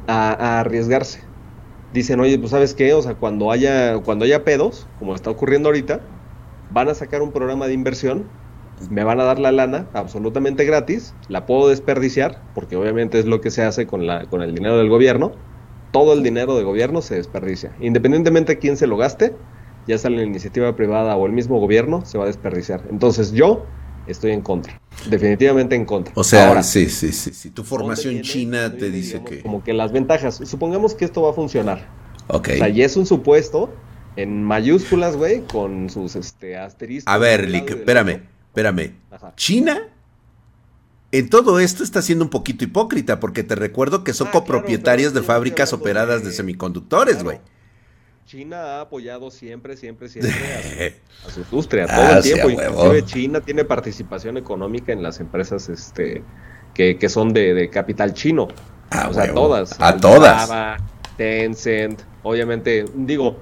a, 0.07 0.61
arriesgarse. 0.61 1.21
Dicen, 1.97 2.21
oye, 2.21 2.39
pues 2.39 2.51
sabes 2.51 2.75
qué, 2.75 2.93
o 2.93 3.01
sea, 3.01 3.15
cuando 3.15 3.51
haya, 3.51 3.99
cuando 4.01 4.27
haya 4.27 4.45
pedos, 4.45 4.91
como 4.97 5.15
está 5.15 5.31
ocurriendo 5.31 5.69
ahorita, 5.71 6.11
van 6.69 6.89
a 6.91 6.95
sacar 6.95 7.23
un 7.23 7.33
programa 7.33 7.67
de 7.69 7.73
inversión, 7.75 8.35
me 8.91 9.03
van 9.03 9.19
a 9.19 9.25
dar 9.25 9.39
la 9.39 9.51
lana 9.51 9.91
absolutamente 9.95 10.67
gratis, 10.67 11.17
la 11.27 11.47
puedo 11.47 11.69
desperdiciar, 11.71 12.49
porque 12.53 12.77
obviamente 12.77 13.19
es 13.19 13.25
lo 13.25 13.41
que 13.41 13.51
se 13.51 13.63
hace 13.63 13.87
con, 13.87 14.07
la, 14.07 14.29
con 14.29 14.43
el 14.43 14.55
dinero 14.55 14.77
del 14.77 14.91
gobierno, 14.91 15.47
todo 15.91 16.13
el 16.13 16.23
dinero 16.23 16.57
de 16.59 16.65
gobierno 16.65 17.01
se 17.01 17.15
desperdicia. 17.17 17.75
Independientemente 17.79 18.55
de 18.55 18.59
quién 18.59 18.77
se 18.77 18.87
lo 18.87 18.99
gaste, 18.99 19.43
ya 19.87 19.97
sea 19.97 20.11
la 20.11 20.23
iniciativa 20.23 20.77
privada 20.77 21.17
o 21.17 21.27
el 21.27 21.33
mismo 21.33 21.59
gobierno, 21.59 22.05
se 22.05 22.19
va 22.19 22.25
a 22.25 22.27
desperdiciar. 22.27 22.85
Entonces 22.91 23.33
yo 23.33 23.76
estoy 24.07 24.33
en 24.33 24.43
contra. 24.43 24.81
Definitivamente 25.09 25.75
en 25.75 25.85
contra. 25.85 26.13
O 26.17 26.25
sea, 26.25 26.63
sí, 26.63 26.89
sí, 26.89 27.13
sí, 27.13 27.33
sí. 27.33 27.51
Tu 27.51 27.65
formación 27.65 28.23
china 28.23 28.73
te 28.77 28.91
dice 28.91 29.23
que... 29.23 29.43
Como 29.43 29.63
que 29.63 29.73
las 29.73 29.93
ventajas. 29.93 30.41
Supongamos 30.45 30.95
que 30.95 31.05
esto 31.05 31.23
va 31.23 31.31
a 31.31 31.35
funcionar. 31.35 31.89
Ok. 32.29 32.51
O 32.55 32.57
sea, 32.59 32.69
y 32.69 32.83
es 32.83 32.97
un 32.97 33.07
supuesto 33.07 33.73
en 34.17 34.43
mayúsculas, 34.43 35.17
güey, 35.17 35.43
con 35.43 35.91
sus 35.91 36.17
este, 36.17 36.57
asteriscos. 36.57 37.13
A 37.13 37.19
ver, 37.19 37.49
Lick, 37.49 37.71
espérame, 37.71 38.23
espérame. 38.51 38.95
China 39.37 39.91
en 41.13 41.31
todo 41.31 41.61
esto 41.61 41.85
está 41.85 42.03
siendo 42.03 42.25
un 42.25 42.31
poquito 42.31 42.65
hipócrita 42.65 43.21
porque 43.21 43.43
te 43.43 43.55
recuerdo 43.55 44.05
que 44.05 44.13
son 44.13 44.29
ah, 44.29 44.33
copropietarias 44.33 45.15
de 45.15 45.23
fábricas 45.23 45.73
operadas 45.73 46.25
de, 46.25 46.33
semiconductores, 46.33 47.23
güey. 47.23 47.39
China 48.27 48.57
ha 48.57 48.81
apoyado 48.81 49.31
siempre, 49.31 49.77
siempre, 49.77 50.09
siempre 50.09 50.33
a 51.25 51.31
su, 51.31 51.41
industria, 51.49 51.87
todo 51.87 52.11
el 52.11 52.19
ah, 52.19 52.21
tiempo. 52.21 52.51
Inclusive 52.51 53.05
China 53.05 53.41
tiene 53.41 53.65
participación 53.65 54.37
económica 54.37 54.93
en 54.93 55.01
las 55.01 55.21
empresas 55.21 55.69
este, 55.69 56.25
que, 56.75 57.09
son 57.09 57.33
de, 57.33 57.71
capital 57.71 58.15
chino. 58.15 58.49
Ah, 58.91 59.07
o 59.09 59.15
sea, 59.15 59.33
todas. 59.33 59.81
A 59.81 59.97
todas. 59.97 60.51
Tencent, 61.17 62.03
obviamente, 62.25 62.85
digo, 62.97 63.39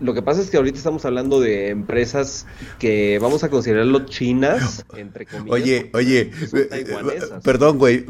lo 0.00 0.12
que 0.12 0.20
pasa 0.20 0.40
es 0.40 0.50
que 0.50 0.56
ahorita 0.56 0.78
estamos 0.78 1.04
hablando 1.04 1.40
de 1.40 1.68
empresas 1.68 2.44
que 2.80 3.20
vamos 3.22 3.44
a 3.44 3.50
considerarlo 3.50 4.04
chinas, 4.06 4.84
entre 4.96 5.26
comillas. 5.26 5.52
Oye, 5.52 5.90
oye, 5.94 6.20
eh, 6.20 6.68
eh, 6.72 7.20
perdón, 7.44 7.78
güey, 7.78 8.04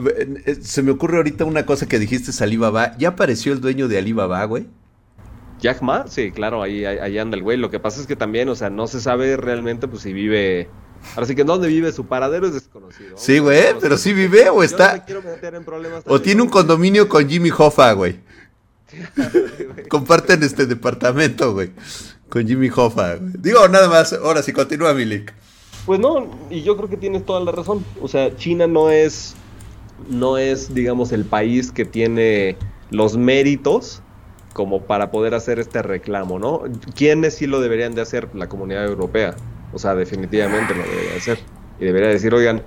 eh, 0.47 0.57
se 0.63 0.83
me 0.83 0.91
ocurre 0.91 1.19
ahorita 1.19 1.45
una 1.45 1.67
cosa 1.67 1.87
que 1.87 1.99
dijiste, 1.99 2.33
Alibaba. 2.43 2.97
¿Ya 2.97 3.11
apareció 3.11 3.53
el 3.53 3.61
dueño 3.61 3.89
de 3.89 3.99
Alibaba, 3.99 4.43
güey? 4.47 4.67
Jack 5.65 5.81
Ma, 5.81 6.05
sí, 6.09 6.31
claro, 6.31 6.63
ahí, 6.63 6.85
ahí, 6.85 7.17
anda 7.17 7.39
el 7.39 7.43
güey. 7.43 7.57
Lo 7.57 7.71
que 7.71 7.81
pasa 7.81 7.99
es 7.99 8.07
que 8.07 8.17
también, 8.17 8.51
o 8.51 8.55
sea, 8.55 8.69
no 8.69 8.87
se 8.87 9.01
sabe 9.01 9.39
realmente 9.39 9.89
pues 9.89 10.03
si 10.03 10.13
vive... 10.13 10.69
Ahora 11.15 11.27
sí 11.27 11.35
que 11.35 11.43
dónde 11.43 11.69
vive 11.69 11.91
su 11.91 12.05
paradero 12.05 12.47
es 12.47 12.53
desconocido. 12.53 13.17
Sí, 13.17 13.39
güey, 13.39 13.75
pero 13.81 13.97
sí 13.97 14.13
vive 14.13 14.51
o 14.51 14.63
está... 14.63 15.03
o 16.07 16.21
tiene 16.21 16.43
un 16.43 16.51
condominio 16.51 17.09
con 17.09 17.27
Jimmy 17.27 17.49
Hoffa, 17.51 17.93
güey. 17.95 18.21
Comparten 19.89 20.43
este 20.43 20.67
departamento, 20.67 21.55
güey. 21.55 21.71
Con 22.29 22.47
Jimmy 22.47 22.69
Hoffa. 22.69 23.17
Digo, 23.17 23.67
nada 23.69 23.89
más, 23.89 24.13
ahora 24.13 24.43
sí, 24.43 24.53
continúa 24.53 24.93
Milik. 24.93 25.33
Pues 25.87 25.99
no, 25.99 26.29
y 26.51 26.61
yo 26.61 26.77
creo 26.77 26.91
que 26.91 26.99
tienes 26.99 27.25
toda 27.25 27.41
la 27.41 27.53
razón. 27.53 27.83
O 28.03 28.09
sea, 28.09 28.37
China 28.37 28.67
no 28.67 28.91
es, 28.91 29.35
no 30.11 30.37
es, 30.37 30.75
digamos, 30.75 31.11
el 31.13 31.25
país 31.25 31.73
que 31.73 31.87
tiene 31.87 32.59
los 32.91 33.17
méritos 33.17 34.03
como 34.55 34.83
para 34.83 35.11
poder 35.11 35.35
hacer 35.35 35.59
este 35.59 35.83
reclamo, 35.83 36.39
¿no? 36.39 36.63
¿Quiénes 36.95 37.35
sí 37.35 37.47
lo 37.47 37.61
deberían 37.61 37.95
de 37.95 38.03
hacer? 38.03 38.29
La 38.35 38.49
comunidad 38.49 38.87
europea. 38.87 39.35
O 39.73 39.79
sea, 39.79 39.95
definitivamente 39.97 40.75
lo 40.75 40.83
debería 40.85 41.17
hacer. 41.17 41.39
Y 41.81 41.85
debería 41.85 42.09
decir, 42.09 42.33
oigan, 42.33 42.63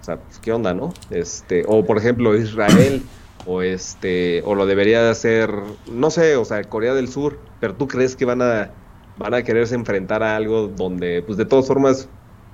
o 0.00 0.04
sea, 0.04 0.18
pues, 0.18 0.38
¿qué 0.38 0.52
onda, 0.52 0.72
no? 0.72 0.94
Este, 1.10 1.64
o 1.66 1.84
por 1.84 1.98
ejemplo, 1.98 2.34
Israel, 2.36 3.02
o 3.44 3.60
este, 3.60 4.40
o 4.44 4.54
lo 4.54 4.66
debería 4.66 5.02
de 5.02 5.10
hacer, 5.10 5.50
no 5.90 6.10
sé, 6.10 6.36
o 6.36 6.44
sea, 6.44 6.62
Corea 6.62 6.94
del 6.94 7.08
Sur, 7.08 7.40
pero 7.58 7.74
tú 7.74 7.88
crees 7.88 8.14
que 8.14 8.24
van 8.24 8.40
a, 8.40 8.70
van 9.18 9.34
a 9.34 9.42
quererse 9.42 9.74
enfrentar 9.74 10.22
a 10.22 10.36
algo 10.36 10.68
donde, 10.68 11.24
pues 11.26 11.36
de 11.36 11.44
todas 11.44 11.66
formas, 11.66 12.08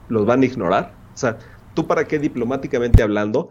los 0.09 0.25
van 0.25 0.41
a 0.41 0.47
ignorar. 0.47 0.95
O 1.15 1.17
sea, 1.19 1.37
¿tú 1.75 1.87
para 1.87 2.07
qué 2.07 2.19
diplomáticamente 2.19 3.03
hablando 3.03 3.51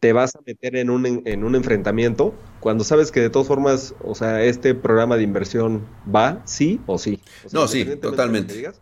te 0.00 0.14
vas 0.14 0.34
a 0.34 0.40
meter 0.46 0.76
en 0.76 0.88
un, 0.90 1.22
en 1.26 1.44
un 1.44 1.54
enfrentamiento 1.54 2.34
cuando 2.58 2.84
sabes 2.84 3.12
que 3.12 3.20
de 3.20 3.30
todas 3.30 3.46
formas, 3.46 3.94
o 4.02 4.14
sea, 4.14 4.42
este 4.42 4.74
programa 4.74 5.16
de 5.16 5.22
inversión 5.22 5.86
va 6.12 6.42
sí 6.46 6.80
o 6.86 6.98
sí? 6.98 7.20
no, 7.52 7.68
sí, 7.68 7.84
totalmente. 8.00 8.72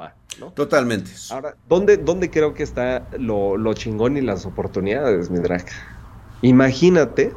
va, 0.00 0.16
¿no? 0.40 0.52
Totalmente. 0.52 1.12
Ahora, 1.30 1.56
¿dónde, 1.68 1.96
¿dónde 1.96 2.30
creo 2.30 2.54
que 2.54 2.64
está 2.64 3.08
lo, 3.18 3.56
lo 3.56 3.72
chingón 3.74 4.16
y 4.16 4.20
las 4.20 4.46
oportunidades, 4.46 5.30
mi 5.30 5.38
drag? 5.38 5.64
Imagínate, 6.42 7.32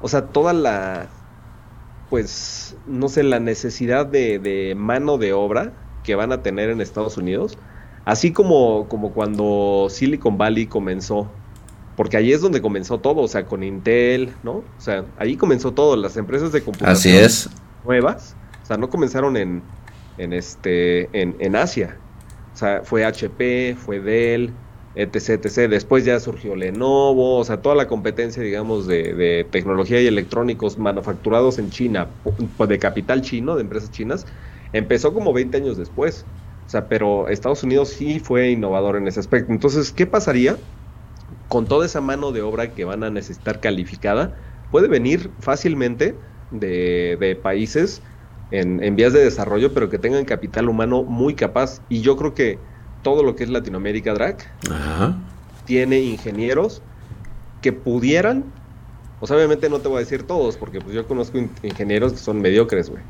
o 0.00 0.08
sea, 0.08 0.28
toda 0.28 0.52
la, 0.52 1.08
pues, 2.10 2.76
no 2.86 3.08
sé, 3.08 3.24
la 3.24 3.40
necesidad 3.40 4.06
de, 4.06 4.38
de 4.38 4.74
mano 4.76 5.18
de 5.18 5.32
obra 5.32 5.72
que 6.04 6.14
van 6.14 6.32
a 6.32 6.42
tener 6.42 6.70
en 6.70 6.80
Estados 6.80 7.16
Unidos, 7.16 7.58
así 8.04 8.32
como, 8.32 8.88
como 8.88 9.12
cuando 9.12 9.88
Silicon 9.90 10.38
Valley 10.38 10.66
comenzó 10.66 11.41
porque 11.96 12.16
ahí 12.16 12.32
es 12.32 12.40
donde 12.40 12.62
comenzó 12.62 12.98
todo, 12.98 13.22
o 13.22 13.28
sea, 13.28 13.44
con 13.44 13.62
Intel, 13.62 14.32
¿no? 14.42 14.52
O 14.52 14.80
sea, 14.80 15.04
ahí 15.18 15.36
comenzó 15.36 15.72
todo, 15.72 15.96
las 15.96 16.16
empresas 16.16 16.52
de 16.52 16.62
computación 16.62 16.92
Así 16.92 17.10
es. 17.10 17.50
nuevas, 17.84 18.34
o 18.62 18.66
sea, 18.66 18.76
no 18.76 18.88
comenzaron 18.88 19.36
en, 19.36 19.62
en 20.18 20.32
este, 20.32 21.08
en, 21.18 21.36
en 21.38 21.56
Asia, 21.56 21.96
o 22.54 22.56
sea, 22.56 22.82
fue 22.84 23.04
HP, 23.04 23.76
fue 23.78 24.00
Dell, 24.00 24.52
etc, 24.94 25.44
etc. 25.44 25.70
Después 25.70 26.04
ya 26.04 26.18
surgió 26.20 26.54
Lenovo, 26.56 27.38
o 27.38 27.44
sea, 27.44 27.60
toda 27.60 27.74
la 27.74 27.86
competencia, 27.86 28.42
digamos, 28.42 28.86
de, 28.86 29.14
de, 29.14 29.46
tecnología 29.50 30.00
y 30.00 30.06
electrónicos 30.06 30.78
manufacturados 30.78 31.58
en 31.58 31.70
China, 31.70 32.08
de 32.66 32.78
capital 32.78 33.22
chino, 33.22 33.56
de 33.56 33.62
empresas 33.62 33.90
chinas, 33.90 34.26
empezó 34.72 35.12
como 35.14 35.32
20 35.32 35.56
años 35.56 35.76
después. 35.76 36.24
O 36.66 36.70
sea, 36.72 36.88
pero 36.88 37.28
Estados 37.28 37.62
Unidos 37.64 37.88
sí 37.90 38.18
fue 38.20 38.50
innovador 38.50 38.96
en 38.96 39.06
ese 39.06 39.20
aspecto. 39.20 39.52
Entonces, 39.52 39.92
¿qué 39.92 40.06
pasaría 40.06 40.56
con 41.52 41.66
toda 41.66 41.84
esa 41.84 42.00
mano 42.00 42.32
de 42.32 42.40
obra 42.40 42.72
que 42.72 42.86
van 42.86 43.04
a 43.04 43.10
necesitar 43.10 43.60
calificada, 43.60 44.34
puede 44.70 44.88
venir 44.88 45.30
fácilmente 45.38 46.14
de, 46.50 47.38
países 47.42 48.00
en, 48.52 48.96
vías 48.96 49.12
de 49.12 49.22
desarrollo, 49.22 49.74
pero 49.74 49.90
que 49.90 49.98
tengan 49.98 50.24
capital 50.24 50.70
humano 50.70 51.02
muy 51.02 51.34
capaz. 51.34 51.82
Y 51.90 52.00
yo 52.00 52.16
creo 52.16 52.32
que 52.32 52.58
todo 53.02 53.22
lo 53.22 53.36
que 53.36 53.44
es 53.44 53.50
Latinoamérica, 53.50 54.14
DRAC, 54.14 54.50
tiene 55.66 56.00
ingenieros 56.00 56.80
que 57.60 57.74
pudieran, 57.74 58.44
pues 59.20 59.30
obviamente 59.30 59.68
no 59.68 59.80
te 59.80 59.88
voy 59.88 59.98
a 59.98 60.00
decir 60.00 60.22
todos, 60.22 60.56
porque 60.56 60.80
pues 60.80 60.94
yo 60.94 61.06
conozco 61.06 61.36
ingenieros 61.62 62.12
que 62.12 62.18
son 62.18 62.40
mediocres, 62.40 62.88
güey. 62.88 63.02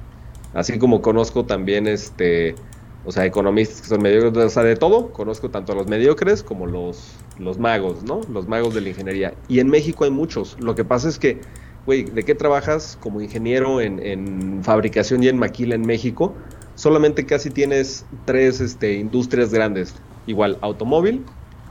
Así 0.52 0.80
como 0.80 1.00
conozco 1.00 1.44
también 1.44 1.87
este 1.87 2.56
o 3.04 3.11
sea, 3.11 3.25
economistas 3.25 3.82
que 3.82 3.88
son 3.88 4.02
mediocres, 4.02 4.44
o 4.44 4.49
sea, 4.49 4.62
de 4.62 4.76
todo, 4.76 5.12
conozco 5.12 5.50
tanto 5.50 5.72
a 5.72 5.75
los 5.75 5.88
mediocres 5.88 6.42
como 6.42 6.66
los, 6.66 7.14
los 7.44 7.58
magos, 7.58 8.02
¿no? 8.02 8.20
Los 8.32 8.49
magos 8.49 8.75
de 8.75 8.80
la 8.80 8.88
ingeniería. 8.90 9.34
Y 9.49 9.61
en 9.61 9.68
México 9.68 10.04
hay 10.04 10.11
muchos. 10.11 10.56
Lo 10.61 10.75
que 10.75 10.84
pasa 10.84 11.08
es 11.08 11.18
que, 11.18 11.40
güey, 11.87 12.04
¿de 12.04 12.22
qué 12.22 12.34
trabajas 12.34 12.99
como 13.00 13.20
ingeniero 13.20 13.80
en, 13.80 14.61
fabricación 14.62 15.22
y 15.22 15.28
en 15.28 15.38
maquila 15.38 15.75
en 15.75 15.82
México? 15.82 16.34
Solamente 16.75 17.26
casi 17.26 17.50
tienes 17.50 18.06
tres 18.25 18.61
este, 18.61 18.94
industrias 18.94 19.52
grandes. 19.52 19.94
Igual, 20.26 20.58
automóvil, 20.61 21.25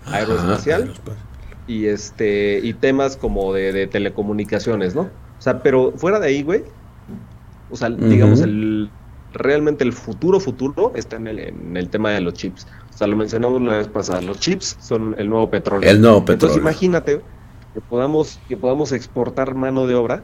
aeroespacial 0.05 0.93
y 1.67 1.85
este 1.85 2.59
y 2.61 2.73
temas 2.73 3.15
como 3.15 3.53
de, 3.53 3.87
telecomunicaciones, 3.87 4.93
¿no? 4.93 5.03
O 5.03 5.41
sea, 5.41 5.63
pero 5.63 5.93
fuera 5.95 6.19
de 6.19 6.27
ahí, 6.27 6.43
güey, 6.43 6.63
o 7.69 7.75
sea, 7.75 7.89
digamos, 7.89 8.41
el 8.41 8.89
realmente 9.33 9.83
el 9.83 9.93
futuro 9.93 10.39
futuro 10.39 10.91
está 10.95 11.15
en 11.15 11.27
el, 11.27 11.39
en 11.39 11.77
el 11.77 11.89
tema 11.89 12.11
de 12.11 12.21
los 12.21 12.33
chips. 12.33 12.67
O 12.93 12.97
sea, 12.97 13.07
lo 13.07 13.15
mencionamos 13.15 13.61
la 13.61 13.77
vez 13.77 13.87
pasada, 13.87 14.21
los 14.21 14.39
chips 14.39 14.77
son 14.79 15.15
el 15.17 15.29
nuevo 15.29 15.49
petróleo. 15.49 15.89
El 15.89 16.01
nuevo 16.01 16.19
petróleo. 16.19 16.55
Entonces 16.55 16.57
imagínate 16.57 17.21
que 17.73 17.81
podamos, 17.81 18.39
que 18.47 18.57
podamos 18.57 18.91
exportar 18.91 19.55
mano 19.55 19.87
de 19.87 19.95
obra 19.95 20.23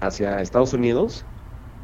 hacia 0.00 0.40
Estados 0.40 0.72
Unidos 0.72 1.24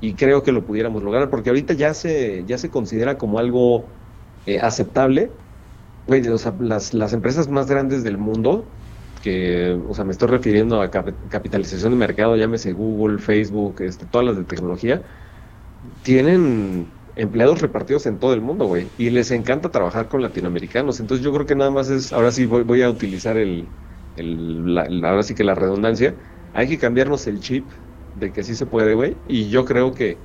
y 0.00 0.14
creo 0.14 0.42
que 0.42 0.52
lo 0.52 0.64
pudiéramos 0.64 1.02
lograr 1.02 1.30
porque 1.30 1.50
ahorita 1.50 1.74
ya 1.74 1.94
se, 1.94 2.44
ya 2.46 2.58
se 2.58 2.68
considera 2.68 3.16
como 3.16 3.38
algo 3.38 3.86
eh, 4.46 4.60
aceptable. 4.60 5.30
o 6.06 6.38
sea, 6.38 6.54
las, 6.60 6.92
las 6.94 7.12
empresas 7.12 7.48
más 7.48 7.66
grandes 7.66 8.04
del 8.04 8.18
mundo 8.18 8.64
que, 9.24 9.80
o 9.88 9.94
sea, 9.94 10.04
me 10.04 10.12
estoy 10.12 10.28
refiriendo 10.28 10.82
a 10.82 10.90
capitalización 10.90 11.92
de 11.92 11.96
mercado, 11.96 12.36
llámese 12.36 12.72
Google, 12.72 13.18
Facebook, 13.18 13.80
este, 13.80 14.04
todas 14.04 14.26
las 14.26 14.36
de 14.36 14.44
tecnología, 14.44 15.00
tienen 16.02 16.88
empleados 17.16 17.60
repartidos 17.60 18.06
en 18.06 18.18
todo 18.18 18.34
el 18.34 18.40
mundo, 18.40 18.66
güey, 18.66 18.88
y 18.98 19.10
les 19.10 19.30
encanta 19.30 19.70
trabajar 19.70 20.08
con 20.08 20.22
latinoamericanos. 20.22 21.00
Entonces 21.00 21.24
yo 21.24 21.32
creo 21.32 21.46
que 21.46 21.54
nada 21.54 21.70
más 21.70 21.88
es, 21.88 22.12
ahora 22.12 22.32
sí 22.32 22.46
voy, 22.46 22.62
voy 22.62 22.82
a 22.82 22.90
utilizar 22.90 23.36
el, 23.36 23.66
el 24.16 25.04
ahora 25.04 25.22
sí 25.22 25.34
que 25.34 25.44
la 25.44 25.54
redundancia, 25.54 26.14
hay 26.54 26.68
que 26.68 26.78
cambiarnos 26.78 27.26
el 27.26 27.40
chip 27.40 27.64
de 28.18 28.32
que 28.32 28.42
sí 28.42 28.54
se 28.54 28.66
puede, 28.66 28.94
güey, 28.94 29.16
y 29.28 29.48
yo 29.48 29.64
creo 29.64 29.92
que 29.92 30.16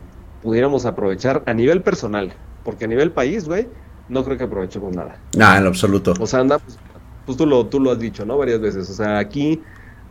pudiéramos 0.42 0.86
aprovechar 0.86 1.44
a 1.46 1.54
nivel 1.54 1.82
personal, 1.82 2.34
porque 2.64 2.86
a 2.86 2.88
nivel 2.88 3.12
país, 3.12 3.48
güey, 3.48 3.68
no 4.08 4.24
creo 4.24 4.38
que 4.38 4.44
aprovechemos 4.46 4.96
nada. 4.96 5.20
Nada, 5.38 5.58
en 5.58 5.68
absoluto. 5.68 6.14
O 6.20 6.28
sea, 6.28 6.40
anda, 6.40 6.60
pues, 6.60 6.78
pues, 7.26 7.38
tú, 7.38 7.46
lo, 7.46 7.66
tú 7.68 7.80
lo 7.80 7.92
has 7.92 8.00
dicho, 8.00 8.26
¿no? 8.26 8.38
Varias 8.38 8.60
veces, 8.60 8.90
o 8.90 8.94
sea, 8.94 9.20
aquí 9.20 9.62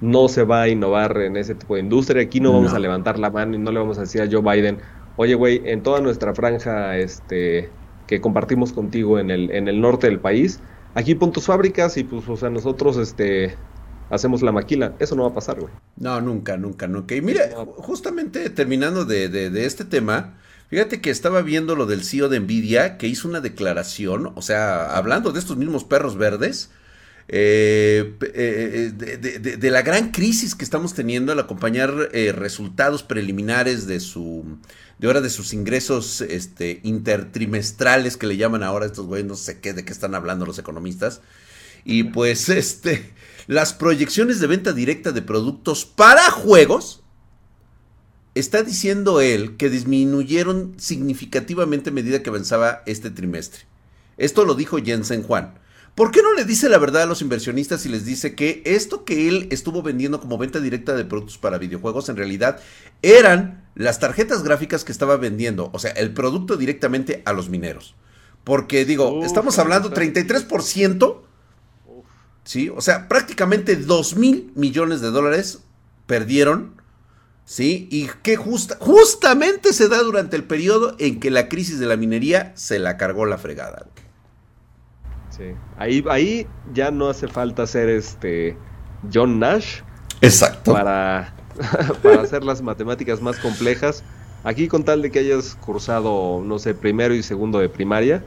no 0.01 0.29
se 0.29 0.45
va 0.45 0.63
a 0.63 0.69
innovar 0.69 1.17
en 1.19 1.37
ese 1.37 1.55
tipo 1.55 1.75
de 1.75 1.81
industria, 1.81 2.23
aquí 2.23 2.41
no 2.41 2.53
vamos 2.53 2.73
a 2.73 2.79
levantar 2.79 3.19
la 3.19 3.31
mano 3.31 3.57
y 3.57 3.59
no 3.59 3.73
le 3.73 3.81
vamos 3.81 3.99
a 3.99 4.03
decir 4.03 4.23
a 4.23 4.29
Joe 4.31 4.43
Biden, 4.43 4.79
oye, 5.19 5.35
güey, 5.35 5.61
en 5.65 5.83
toda 5.83 6.01
nuestra 6.01 6.35
franja 6.35 6.97
este, 6.97 7.69
que 8.07 8.21
compartimos 8.21 8.73
contigo 8.73 9.19
en 9.19 9.31
el, 9.31 9.51
en 9.51 9.69
el 9.69 9.81
norte 9.81 10.07
del 10.07 10.21
país, 10.21 10.61
aquí 10.95 11.15
pon 11.15 11.33
tus 11.33 11.45
fábricas 11.45 11.97
y 11.97 12.05
pues, 12.05 12.27
o 12.29 12.37
sea, 12.37 12.51
nosotros 12.51 12.97
este, 12.97 13.57
hacemos 14.11 14.43
la 14.43 14.53
maquila. 14.53 14.95
Eso 15.01 15.17
no 15.17 15.25
va 15.25 15.31
a 15.31 15.35
pasar, 15.35 15.61
güey. 15.61 15.73
No, 15.97 16.21
nunca, 16.21 16.57
nunca, 16.57 16.87
nunca. 16.87 17.17
Y 17.17 17.21
mira, 17.21 17.43
justamente 17.79 18.49
terminando 18.49 19.05
de, 19.05 19.29
de, 19.29 19.51
de, 19.51 19.67
este 19.67 19.85
tema, 19.85 20.39
fíjate 20.69 21.01
que 21.01 21.11
estaba 21.11 21.43
viendo 21.43 21.75
lo 21.75 21.87
del 21.87 22.05
CEO 22.05 22.29
de 22.29 22.39
Nvidia, 22.39 22.97
que 22.97 23.09
hizo 23.09 23.29
una 23.29 23.41
declaración, 23.41 24.33
o 24.37 24.43
sea, 24.43 24.97
hablando 24.97 25.33
de 25.33 25.41
estos 25.41 25.57
mismos 25.57 25.83
perros 25.83 26.17
verdes, 26.17 26.71
eh, 27.31 28.15
eh, 28.35 28.91
de, 28.95 29.57
de, 29.59 29.71
la 29.71 29.83
gran 29.83 30.13
crisis 30.13 30.55
que 30.55 30.65
estamos 30.65 30.95
teniendo 30.95 31.31
al 31.31 31.39
acompañar 31.39 32.09
eh, 32.13 32.33
resultados 32.33 33.03
preliminares 33.03 33.87
de 33.87 34.01
su 34.01 34.57
de 34.99 35.07
ahora 35.07 35.21
de 35.21 35.31
sus 35.31 35.53
ingresos 35.53 36.21
este, 36.21 36.81
intertrimestrales 36.83 38.17
que 38.17 38.27
le 38.27 38.37
llaman 38.37 38.63
ahora 38.63 38.87
estos 38.87 39.07
güeyes, 39.07 39.27
no 39.27 39.37
sé 39.37 39.61
qué, 39.61 39.73
de 39.73 39.85
qué 39.85 39.93
están 39.93 40.15
hablando 40.15 40.47
los 40.47 40.59
economistas. 40.59 41.21
Y 41.85 42.05
pues 42.05 42.49
este, 42.49 43.13
las 43.47 43.73
proyecciones 43.73 44.41
de 44.41 44.47
venta 44.47 44.73
directa 44.73 45.13
de 45.13 45.23
productos 45.23 45.85
para 45.85 46.31
juegos, 46.31 47.03
está 48.39 48.63
diciendo 48.63 49.21
él 49.21 49.57
que 49.57 49.71
disminuyeron 49.71 50.75
significativamente 50.77 51.91
a 51.91 51.93
medida 51.93 52.23
que 52.23 52.31
avanzaba 52.31 52.83
este 52.87 53.11
trimestre. 53.11 53.63
Esto 54.17 54.45
lo 54.45 54.55
dijo 54.55 54.79
Jensen 54.79 55.23
Juan. 55.23 55.59
¿Por 55.95 56.13
qué 56.13 56.23
no 56.23 56.33
le 56.35 56.45
dice 56.45 56.69
la 56.69 56.79
verdad 56.79 57.03
a 57.03 57.07
los 57.07 57.23
inversionistas 57.23 57.85
y 57.85 57.89
les 57.89 58.05
dice 58.05 58.37
que 58.37 58.63
esto 58.65 59.05
que 59.05 59.29
él 59.29 59.49
estuvo 59.51 59.83
vendiendo 59.83 60.21
como 60.21 60.39
venta 60.39 60.61
directa 60.61 60.95
de 60.95 61.05
productos 61.05 61.39
para 61.39 61.59
videojuegos 61.59 62.09
en 62.09 62.17
realidad 62.17 62.61
eran 63.03 63.68
las 63.79 64.01
tarjetas 64.01 64.43
gráficas 64.43 64.85
que 64.85 64.93
estaba 64.93 65.17
vendiendo, 65.17 65.71
o 65.73 65.79
sea, 65.79 65.93
el 65.93 66.13
producto 66.13 66.57
directamente 66.57 67.23
a 67.25 67.33
los 67.33 67.49
mineros? 67.49 67.95
Porque 68.45 68.85
digo, 68.85 69.25
estamos 69.25 69.59
hablando 69.59 69.93
33%, 69.93 71.21
¿sí? 72.45 72.69
O 72.69 72.81
sea, 72.81 73.09
prácticamente 73.09 73.77
2 73.77 74.17
mil 74.17 74.53
millones 74.55 75.01
de 75.01 75.11
dólares 75.11 75.61
perdieron, 76.07 76.75
¿sí? 77.45 77.89
Y 77.91 78.09
que 78.23 78.37
justa, 78.37 78.77
justamente 78.81 79.73
se 79.73 79.89
da 79.89 80.03
durante 80.03 80.37
el 80.37 80.45
periodo 80.45 80.97
en 80.99 81.21
que 81.21 81.31
la 81.31 81.49
crisis 81.49 81.79
de 81.79 81.87
la 81.87 81.97
minería 81.97 82.53
se 82.57 82.79
la 82.79 82.97
cargó 82.97 83.27
la 83.27 83.39
fregada. 83.39 83.87
Ahí, 85.77 86.05
ahí 86.11 86.49
ya 86.73 86.91
no 86.91 87.09
hace 87.09 87.29
falta 87.29 87.65
ser 87.67 87.89
este 87.89 88.57
John 89.13 89.39
Nash. 89.39 89.83
Exacto. 90.21 90.73
Para, 90.73 91.33
para 92.03 92.23
hacer 92.23 92.45
las 92.45 92.63
matemáticas 92.63 93.21
más 93.21 93.39
complejas. 93.39 94.05
Aquí 94.45 94.69
con 94.69 94.85
tal 94.85 95.03
de 95.03 95.11
que 95.11 95.19
hayas 95.19 95.57
cursado, 95.57 96.43
no 96.45 96.59
sé, 96.59 96.75
primero 96.75 97.15
y 97.15 97.23
segundo 97.23 97.59
de 97.59 97.69
primaria, 97.69 98.25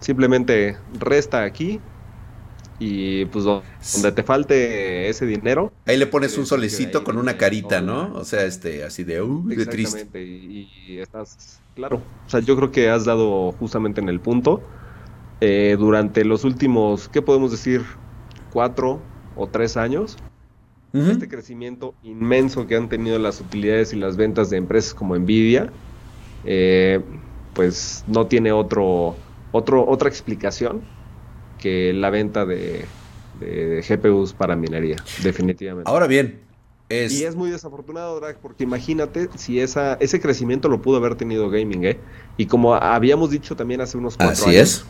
simplemente 0.00 0.76
resta 0.98 1.42
aquí 1.42 1.80
y 2.78 3.24
pues 3.26 3.44
donde 3.44 4.12
te 4.12 4.22
falte 4.22 5.08
ese 5.08 5.26
dinero. 5.26 5.72
Ahí 5.86 5.96
le 5.96 6.06
pones 6.06 6.38
un 6.38 6.46
solecito 6.46 7.02
con 7.02 7.18
una 7.18 7.36
carita, 7.36 7.80
¿no? 7.80 8.14
O 8.14 8.24
sea, 8.24 8.44
este, 8.44 8.84
así 8.84 9.02
de, 9.04 9.20
uh, 9.20 9.48
de 9.48 9.66
triste. 9.66 10.06
Y, 10.14 10.70
y, 10.86 10.98
estás, 10.98 11.60
claro, 11.74 12.02
o 12.26 12.30
sea, 12.30 12.40
yo 12.40 12.56
creo 12.56 12.70
que 12.70 12.88
has 12.88 13.04
dado 13.04 13.52
justamente 13.52 14.00
en 14.00 14.08
el 14.08 14.20
punto. 14.20 14.62
Eh, 15.40 15.76
durante 15.78 16.24
los 16.24 16.44
últimos, 16.44 17.08
¿qué 17.08 17.22
podemos 17.22 17.50
decir? 17.50 17.82
Cuatro 18.52 19.00
o 19.36 19.46
tres 19.46 19.76
años. 19.76 20.16
Este 20.92 21.28
crecimiento 21.28 21.94
inmenso 22.02 22.66
que 22.66 22.74
han 22.74 22.88
tenido 22.88 23.18
las 23.18 23.40
utilidades 23.40 23.92
y 23.92 23.96
las 23.96 24.16
ventas 24.16 24.48
de 24.48 24.56
empresas 24.56 24.94
como 24.94 25.16
Nvidia, 25.16 25.70
eh, 26.44 27.00
pues 27.54 28.04
no 28.06 28.26
tiene 28.26 28.52
otro, 28.52 29.14
otro, 29.52 29.86
otra 29.86 30.08
explicación 30.08 30.80
que 31.58 31.92
la 31.92 32.08
venta 32.08 32.46
de, 32.46 32.86
de 33.38 33.84
GPUs 33.86 34.32
para 34.32 34.56
minería, 34.56 34.96
definitivamente. 35.22 35.90
Ahora 35.90 36.06
bien, 36.06 36.40
y 36.90 37.24
es 37.24 37.36
muy 37.36 37.50
desafortunado, 37.50 38.18
Drag, 38.18 38.38
porque 38.38 38.64
imagínate 38.64 39.28
si 39.36 39.60
esa, 39.60 39.94
ese 39.94 40.20
crecimiento 40.20 40.68
lo 40.68 40.80
pudo 40.80 40.96
haber 40.96 41.16
tenido 41.16 41.50
gaming, 41.50 41.84
¿eh? 41.84 41.98
Y 42.38 42.46
como 42.46 42.74
habíamos 42.74 43.30
dicho 43.30 43.54
también 43.56 43.82
hace 43.82 43.98
unos 43.98 44.16
cuatro 44.16 44.46
Así 44.46 44.56
es. 44.56 44.86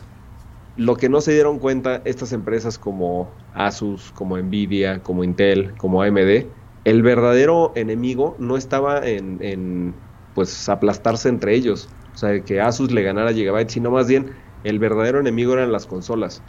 Lo 0.79 0.95
que 0.95 1.09
no 1.09 1.19
se 1.19 1.33
dieron 1.33 1.59
cuenta 1.59 2.01
estas 2.05 2.31
empresas 2.31 2.79
como 2.79 3.29
Asus, 3.53 4.13
como 4.13 4.37
Nvidia, 4.37 5.03
como 5.03 5.25
Intel, 5.25 5.75
como 5.75 6.01
AMD, 6.01 6.45
el 6.85 7.01
verdadero 7.01 7.73
enemigo 7.75 8.37
no 8.39 8.55
estaba 8.55 9.05
en, 9.05 9.39
en 9.41 9.93
pues 10.33 10.69
aplastarse 10.69 11.27
entre 11.27 11.53
ellos. 11.53 11.89
O 12.13 12.17
sea, 12.17 12.41
que 12.45 12.61
Asus 12.61 12.93
le 12.93 13.03
ganara 13.03 13.31
a 13.31 13.33
Gigabyte, 13.33 13.69
sino 13.69 13.91
más 13.91 14.07
bien 14.07 14.31
el 14.63 14.79
verdadero 14.79 15.19
enemigo 15.19 15.51
eran 15.51 15.73
las 15.73 15.85
consolas. 15.85 16.41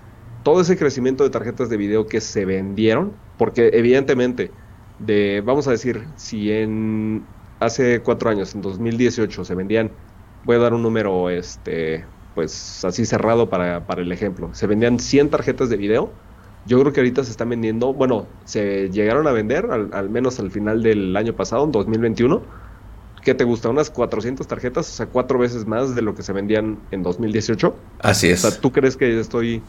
Todo 0.45 0.61
ese 0.61 0.79
crecimiento 0.79 1.25
de 1.25 1.31
tarjetas 1.31 1.69
de 1.69 1.77
video 1.77 2.07
que 2.07 2.21
se 2.21 2.45
vendieron, 2.45 3.21
porque 3.37 3.71
evidentemente 3.73 4.53
de, 4.99 5.43
vamos 5.45 5.67
a 5.67 5.73
decir, 5.73 6.07
si 6.15 6.53
en 6.53 7.27
hace 7.59 8.01
cuatro 8.05 8.31
años, 8.31 8.55
en 8.55 8.61
2018, 8.61 9.45
se 9.45 9.55
vendían, 9.57 9.91
voy 10.45 10.55
a 10.55 10.61
dar 10.61 10.73
un 10.73 10.83
número, 10.83 11.31
este, 11.31 12.07
pues 12.35 12.85
así 12.85 13.05
cerrado 13.07 13.49
para, 13.51 13.87
para 13.87 14.03
el 14.03 14.13
ejemplo, 14.13 14.51
se 14.53 14.67
vendían 14.67 14.99
100 14.99 15.31
tarjetas 15.31 15.69
de 15.69 15.77
video, 15.77 16.13
yo 16.67 16.79
creo 16.81 16.93
que 16.93 17.01
ahorita 17.01 17.25
se 17.25 17.31
están 17.31 17.49
vendiendo, 17.49 17.93
bueno, 17.93 18.27
se 18.45 18.91
llegaron 18.91 19.27
a 19.27 19.33
vender, 19.33 19.67
al, 19.71 20.11
menos 20.11 20.39
al 20.41 20.51
final 20.51 20.83
del 20.83 21.17
año 21.17 21.35
pasado, 21.35 21.65
en 21.65 21.73
2021, 21.73 22.43
¿qué 23.23 23.35
te 23.35 23.45
gusta? 23.45 23.71
Unas 23.71 23.91
400 23.91 24.47
tarjetas, 24.47 24.89
o 24.89 24.93
sea, 24.93 25.07
cuatro 25.07 25.39
veces 25.39 25.67
más 25.67 25.95
de 25.95 26.03
lo 26.03 26.15
que 26.15 26.23
se 26.23 26.33
vendían 26.33 26.79
en 26.91 27.03
2018. 27.03 27.75
Así 28.01 28.29
es. 28.29 28.45
O 28.45 28.51
sea, 28.51 28.61
¿tú 28.61 28.73
crees 28.73 28.97
que 28.97 29.19
estoy 29.19 29.63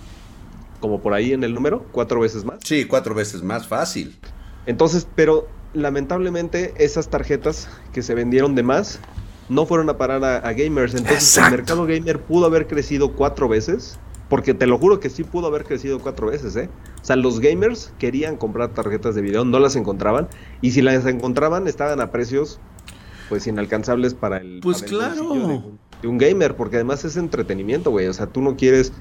como 0.81 1.01
por 1.01 1.13
ahí 1.13 1.31
en 1.31 1.43
el 1.43 1.53
número? 1.53 1.85
¿Cuatro 1.91 2.19
veces 2.19 2.43
más? 2.43 2.59
Sí, 2.63 2.85
cuatro 2.85 3.15
veces 3.15 3.41
más 3.41 3.67
fácil. 3.67 4.17
Entonces, 4.65 5.07
pero 5.15 5.47
lamentablemente 5.73 6.73
esas 6.77 7.07
tarjetas 7.07 7.69
que 7.93 8.01
se 8.01 8.15
vendieron 8.15 8.55
de 8.55 8.63
más 8.63 8.99
no 9.49 9.65
fueron 9.65 9.89
a 9.89 9.97
parar 9.97 10.23
a, 10.23 10.53
gamers. 10.53 10.93
Entonces 10.93 11.37
el 11.37 11.51
mercado 11.51 11.85
gamer 11.85 12.21
pudo 12.21 12.45
haber 12.45 12.67
crecido 12.67 13.13
cuatro 13.13 13.47
veces. 13.47 13.99
Porque 14.29 14.53
te 14.53 14.65
lo 14.65 14.77
juro 14.77 15.01
que 15.01 15.09
sí 15.09 15.25
pudo 15.25 15.47
haber 15.47 15.65
crecido 15.65 15.99
cuatro 15.99 16.27
veces, 16.27 16.55
¿eh? 16.55 16.69
O 17.01 17.05
sea, 17.05 17.17
los 17.17 17.41
gamers 17.41 17.91
querían 17.99 18.37
comprar 18.37 18.69
tarjetas 18.69 19.13
de 19.13 19.21
video, 19.21 19.43
no 19.43 19.59
las 19.59 19.75
encontraban. 19.75 20.29
Y 20.61 20.71
si 20.71 20.81
las 20.81 21.05
encontraban, 21.05 21.67
estaban 21.67 21.99
a 21.99 22.11
precios, 22.11 22.57
pues, 23.27 23.45
inalcanzables 23.47 24.13
para 24.13 24.37
el... 24.37 24.61
Pues 24.63 24.83
claro. 24.83 25.33
de, 26.01 26.07
un 26.07 26.17
gamer, 26.17 26.55
porque 26.55 26.77
además 26.77 27.03
es 27.03 27.17
entretenimiento, 27.17 27.91
güey. 27.91 28.07
O 28.07 28.13
sea, 28.13 28.27
tú 28.27 28.41
no 28.41 28.55
quieres, 28.55 28.93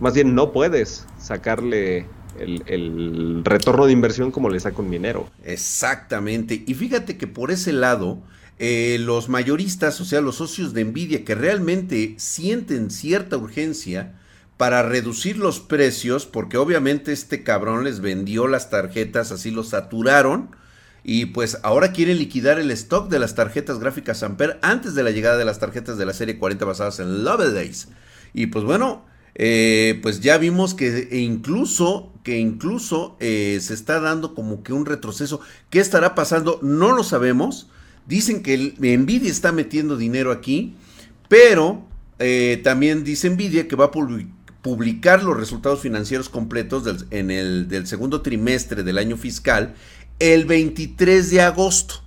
más 0.00 0.14
bien 0.14 0.34
no 0.34 0.52
puedes 0.52 1.06
sacarle 1.18 2.06
el, 2.38 3.42
retorno 3.44 3.86
de 3.86 3.92
inversión 3.92 4.30
como 4.30 4.48
le 4.48 4.60
saca 4.60 4.80
un 4.80 4.88
minero. 4.88 5.28
Exactamente. 5.44 6.62
Y 6.66 6.74
fíjate 6.74 7.16
que 7.16 7.26
por 7.26 7.50
ese 7.50 7.72
lado, 7.72 8.22
eh, 8.64 8.96
los 9.00 9.28
mayoristas, 9.28 10.00
o 10.00 10.04
sea, 10.04 10.20
los 10.20 10.36
socios 10.36 10.72
de 10.72 10.84
Nvidia 10.84 11.24
que 11.24 11.34
realmente 11.34 12.14
sienten 12.16 12.92
cierta 12.92 13.36
urgencia 13.36 14.20
para 14.56 14.84
reducir 14.84 15.36
los 15.36 15.58
precios, 15.58 16.26
porque 16.26 16.58
obviamente 16.58 17.10
este 17.10 17.42
cabrón 17.42 17.82
les 17.82 17.98
vendió 17.98 18.46
las 18.46 18.70
tarjetas, 18.70 19.32
así 19.32 19.50
los 19.50 19.70
saturaron. 19.70 20.54
Y 21.02 21.24
pues 21.26 21.58
ahora 21.64 21.90
quieren 21.90 22.18
liquidar 22.18 22.60
el 22.60 22.70
stock 22.70 23.10
de 23.10 23.18
las 23.18 23.34
tarjetas 23.34 23.80
gráficas 23.80 24.22
Ampere 24.22 24.60
antes 24.62 24.94
de 24.94 25.02
la 25.02 25.10
llegada 25.10 25.36
de 25.36 25.44
las 25.44 25.58
tarjetas 25.58 25.98
de 25.98 26.06
la 26.06 26.12
serie 26.12 26.38
40 26.38 26.64
basadas 26.64 27.00
en 27.00 27.24
Days. 27.24 27.88
Y 28.32 28.46
pues 28.46 28.64
bueno, 28.64 29.04
eh, 29.34 29.98
pues 30.04 30.20
ya 30.20 30.38
vimos 30.38 30.74
que 30.74 31.08
e 31.10 31.18
incluso, 31.18 32.12
que 32.22 32.38
incluso 32.38 33.16
eh, 33.18 33.58
se 33.60 33.74
está 33.74 33.98
dando 33.98 34.36
como 34.36 34.62
que 34.62 34.72
un 34.72 34.86
retroceso. 34.86 35.40
¿Qué 35.68 35.80
estará 35.80 36.14
pasando? 36.14 36.60
No 36.62 36.92
lo 36.92 37.02
sabemos. 37.02 37.68
Dicen 38.06 38.42
que 38.42 38.56
Nvidia 38.78 39.30
está 39.30 39.52
metiendo 39.52 39.96
dinero 39.96 40.32
aquí, 40.32 40.74
pero 41.28 41.86
eh, 42.18 42.60
también 42.62 43.04
dice 43.04 43.30
Nvidia 43.30 43.68
que 43.68 43.76
va 43.76 43.86
a 43.86 43.90
publicar 44.62 45.22
los 45.22 45.36
resultados 45.36 45.80
financieros 45.80 46.28
completos 46.28 46.84
del, 46.84 47.06
en 47.10 47.30
el, 47.30 47.68
del 47.68 47.86
segundo 47.86 48.22
trimestre 48.22 48.82
del 48.82 48.98
año 48.98 49.16
fiscal 49.16 49.74
el 50.18 50.44
23 50.44 51.30
de 51.30 51.40
agosto. 51.40 52.02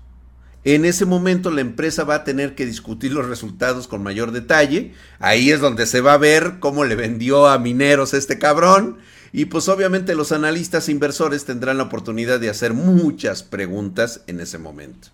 En 0.64 0.84
ese 0.84 1.06
momento 1.06 1.52
la 1.52 1.62
empresa 1.62 2.06
va 2.06 2.16
a 2.16 2.24
tener 2.24 2.56
que 2.56 2.66
discutir 2.66 3.12
los 3.12 3.28
resultados 3.28 3.88
con 3.88 4.02
mayor 4.02 4.32
detalle. 4.32 4.94
Ahí 5.20 5.52
es 5.52 5.60
donde 5.60 5.86
se 5.86 6.02
va 6.02 6.14
a 6.14 6.18
ver 6.18 6.56
cómo 6.60 6.86
le 6.86 6.96
vendió 6.96 7.48
a 7.48 7.60
mineros 7.60 8.14
este 8.16 8.40
cabrón. 8.40 8.98
Y 9.32 9.46
pues 9.46 9.68
obviamente 9.70 10.16
los 10.16 10.32
analistas 10.32 10.88
e 10.88 10.92
inversores 10.92 11.46
tendrán 11.46 11.78
la 11.78 11.84
oportunidad 11.84 12.40
de 12.40 12.50
hacer 12.50 12.74
muchas 12.74 13.44
preguntas 13.44 14.22
en 14.28 14.40
ese 14.40 14.58
momento. 14.58 15.10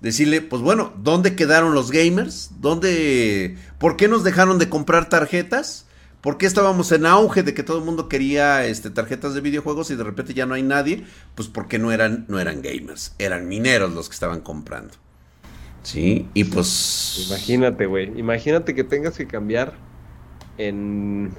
Decirle, 0.00 0.42
pues 0.42 0.62
bueno, 0.62 0.92
¿dónde 1.02 1.34
quedaron 1.34 1.74
los 1.74 1.90
gamers? 1.90 2.52
¿Dónde, 2.60 3.56
¿Por 3.78 3.96
qué 3.96 4.06
nos 4.06 4.22
dejaron 4.22 4.58
de 4.58 4.68
comprar 4.68 5.08
tarjetas? 5.08 5.86
¿Por 6.20 6.36
qué 6.36 6.46
estábamos 6.46 6.90
en 6.92 7.06
auge 7.06 7.42
de 7.42 7.54
que 7.54 7.62
todo 7.62 7.78
el 7.78 7.84
mundo 7.84 8.08
quería 8.08 8.64
este, 8.66 8.90
tarjetas 8.90 9.34
de 9.34 9.40
videojuegos 9.40 9.90
y 9.90 9.96
de 9.96 10.04
repente 10.04 10.34
ya 10.34 10.46
no 10.46 10.54
hay 10.54 10.62
nadie? 10.62 11.04
Pues 11.34 11.48
porque 11.48 11.78
no 11.78 11.92
eran, 11.92 12.26
no 12.28 12.38
eran 12.40 12.60
gamers, 12.62 13.14
eran 13.18 13.48
mineros 13.48 13.92
los 13.92 14.08
que 14.08 14.14
estaban 14.14 14.40
comprando. 14.40 14.94
Sí, 15.82 16.28
y 16.34 16.44
pues... 16.44 17.26
Imagínate, 17.28 17.86
güey, 17.86 18.18
imagínate 18.18 18.74
que 18.74 18.84
tengas 18.84 19.16
que 19.16 19.26
cambiar 19.26 19.74
en... 20.58 21.32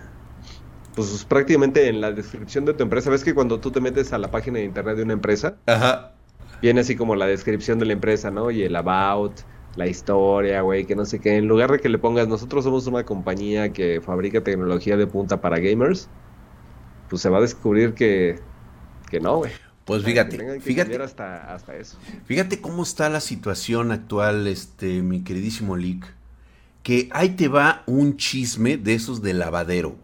Pues 0.96 1.26
prácticamente 1.26 1.88
en 1.88 2.02
la 2.02 2.12
descripción 2.12 2.66
de 2.66 2.74
tu 2.74 2.84
empresa. 2.84 3.10
¿Ves 3.10 3.24
que 3.24 3.34
cuando 3.34 3.60
tú 3.60 3.72
te 3.72 3.80
metes 3.80 4.12
a 4.12 4.18
la 4.18 4.32
página 4.32 4.60
de 4.60 4.66
internet 4.66 4.98
de 4.98 5.04
una 5.04 5.14
empresa? 5.14 5.58
Ajá. 5.66 6.14
Viene 6.62 6.82
así 6.82 6.96
como 6.96 7.16
la 7.16 7.26
descripción 7.28 7.80
de 7.80 7.86
la 7.86 7.94
empresa, 7.94 8.32
¿no? 8.32 8.52
Y 8.52 8.64
el 8.64 8.76
about, 8.76 9.34
la 9.76 9.88
historia, 9.88 10.62
güey, 10.62 10.86
que 10.86 10.96
no 10.96 11.06
sé 11.06 11.20
qué. 11.20 11.38
En 11.38 11.48
lugar 11.48 11.72
de 11.72 11.80
que 11.80 11.90
le 11.90 11.98
pongas, 11.98 12.28
nosotros 12.28 12.64
somos 12.64 12.88
una 12.88 13.04
compañía 13.06 13.72
que 13.72 14.02
fabrica 14.02 14.44
tecnología 14.44 14.98
de 14.98 15.08
punta 15.08 15.42
para 15.42 15.60
gamers, 15.60 16.10
pues 17.10 17.22
se 17.22 17.30
va 17.30 17.38
a 17.38 17.42
descubrir 17.42 17.94
que, 17.94 18.40
que 19.10 19.20
no, 19.20 19.38
güey. 19.38 19.52
Pues 19.86 20.04
fíjate, 20.04 20.60
fíjate, 20.60 21.02
hasta, 21.02 21.52
hasta 21.52 21.76
eso. 21.76 21.98
fíjate 22.26 22.62
cómo 22.62 22.84
está 22.84 23.10
la 23.10 23.20
situación 23.20 23.92
actual, 23.92 24.46
este, 24.46 25.02
mi 25.02 25.24
queridísimo 25.24 25.76
Lick, 25.76 26.06
que 26.84 27.10
ahí 27.12 27.30
te 27.30 27.48
va 27.48 27.82
un 27.88 28.16
chisme 28.16 28.78
de 28.78 28.94
esos 28.94 29.24
de 29.24 29.34
lavadero, 29.34 29.96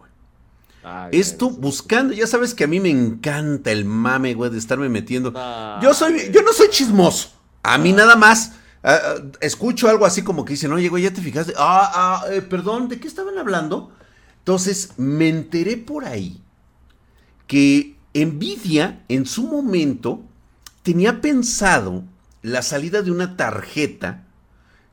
güey. 0.85 1.19
Esto 1.19 1.49
buscando, 1.49 2.13
ya 2.13 2.27
sabes 2.27 2.53
que 2.53 2.63
a 2.63 2.67
mí 2.67 2.79
me 2.79 2.89
encanta 2.89 3.71
el 3.71 3.85
mame, 3.85 4.33
güey, 4.33 4.51
de 4.51 4.57
estarme 4.57 4.89
metiendo. 4.89 5.33
Yo 5.81 5.93
soy, 5.93 6.31
yo 6.31 6.41
no 6.41 6.53
soy 6.53 6.69
chismoso. 6.69 7.29
A 7.63 7.77
mí 7.77 7.93
nada 7.93 8.15
más 8.15 8.51
Ah, 8.87 8.99
ah, 9.03 9.15
escucho 9.41 9.89
algo 9.89 10.05
así 10.05 10.21
como 10.21 10.45
que 10.45 10.53
dicen, 10.53 10.71
oye, 10.71 10.89
güey, 10.89 11.03
ya 11.03 11.11
te 11.11 11.19
fijaste. 11.19 11.53
Ah, 11.57 12.21
ah, 12.23 12.25
eh, 12.31 12.43
perdón, 12.43 12.87
¿de 12.87 12.99
qué 12.99 13.07
estaban 13.07 13.35
hablando? 13.39 13.91
Entonces 14.37 14.91
me 14.97 15.27
enteré 15.27 15.75
por 15.75 16.05
ahí 16.05 16.39
que 17.47 17.95
Nvidia 18.13 19.03
en 19.07 19.25
su 19.25 19.47
momento 19.47 20.21
tenía 20.83 21.19
pensado 21.19 22.03
la 22.43 22.61
salida 22.61 23.01
de 23.01 23.09
una 23.09 23.35
tarjeta 23.35 24.27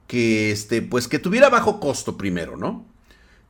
que, 0.06 0.52
este, 0.52 0.80
pues, 0.80 1.06
que 1.06 1.18
tuviera 1.18 1.50
bajo 1.50 1.78
costo 1.78 2.16
primero, 2.16 2.56
¿no? 2.56 2.86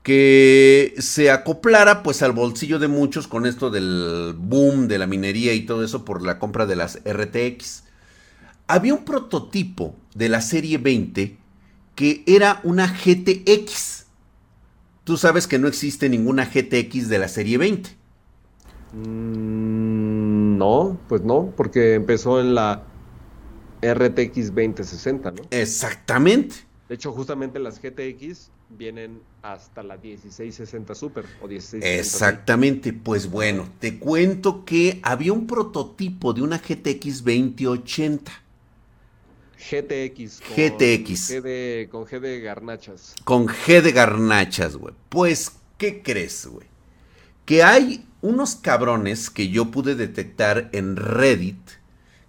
Que 0.02 0.94
se 0.98 1.30
acoplara 1.30 2.02
pues 2.02 2.22
al 2.22 2.32
bolsillo 2.32 2.78
de 2.78 2.88
muchos 2.88 3.28
con 3.28 3.46
esto 3.46 3.70
del 3.70 4.34
boom 4.36 4.88
de 4.88 4.98
la 4.98 5.06
minería 5.06 5.54
y 5.54 5.64
todo 5.64 5.84
eso 5.84 6.04
por 6.04 6.22
la 6.22 6.38
compra 6.38 6.66
de 6.66 6.76
las 6.76 6.98
RTX. 7.04 7.84
Había 8.66 8.94
un 8.94 9.04
prototipo 9.04 9.94
de 10.14 10.28
la 10.28 10.40
serie 10.40 10.78
20 10.78 11.36
que 11.94 12.22
era 12.26 12.60
una 12.64 12.86
GTX. 12.86 14.06
Tú 15.04 15.16
sabes 15.16 15.46
que 15.46 15.58
no 15.58 15.68
existe 15.68 16.08
ninguna 16.08 16.46
GTX 16.46 17.08
de 17.08 17.18
la 17.18 17.28
serie 17.28 17.58
20. 17.58 17.90
Mm, 18.92 20.58
no, 20.58 20.98
pues 21.08 21.22
no, 21.22 21.52
porque 21.56 21.94
empezó 21.94 22.40
en 22.40 22.54
la 22.54 22.84
RTX 23.82 24.54
2060, 24.54 25.30
¿no? 25.32 25.42
Exactamente. 25.50 26.56
De 26.88 26.94
hecho, 26.94 27.12
justamente 27.12 27.58
las 27.58 27.80
GTX 27.80 28.50
vienen 28.76 29.20
hasta 29.42 29.82
la 29.82 29.96
1660 29.96 30.94
Super 30.94 31.24
o 31.40 31.48
1660 31.48 31.86
Exactamente, 32.00 32.92
pues 32.92 33.30
bueno, 33.30 33.68
te 33.78 33.98
cuento 33.98 34.64
que 34.64 35.00
había 35.02 35.32
un 35.32 35.46
prototipo 35.46 36.32
de 36.32 36.42
una 36.42 36.58
GTX 36.58 37.24
2080 37.24 38.32
GTX. 39.70 40.40
Con 40.40 40.56
GTX. 40.56 41.30
G 41.30 41.40
de, 41.40 41.88
con 41.90 42.04
G 42.04 42.20
de 42.20 42.40
garnachas. 42.40 43.14
Con 43.24 43.46
G 43.46 43.80
de 43.80 43.92
garnachas, 43.92 44.76
güey. 44.76 44.92
Pues, 45.08 45.52
¿qué 45.78 46.02
crees, 46.02 46.46
güey? 46.46 46.66
Que 47.44 47.62
hay 47.62 48.04
unos 48.22 48.56
cabrones 48.56 49.30
que 49.30 49.48
yo 49.48 49.70
pude 49.70 49.94
detectar 49.94 50.68
en 50.72 50.96
Reddit 50.96 51.60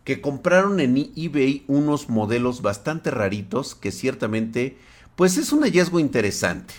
que 0.04 0.22
compraron 0.22 0.80
en 0.80 1.12
eBay 1.16 1.64
unos 1.68 2.10
modelos 2.10 2.62
bastante 2.62 3.10
raritos 3.10 3.74
que 3.74 3.92
ciertamente, 3.92 4.78
pues 5.15 5.38
es 5.38 5.52
un 5.52 5.62
hallazgo 5.62 5.99
interesante. 5.99 6.73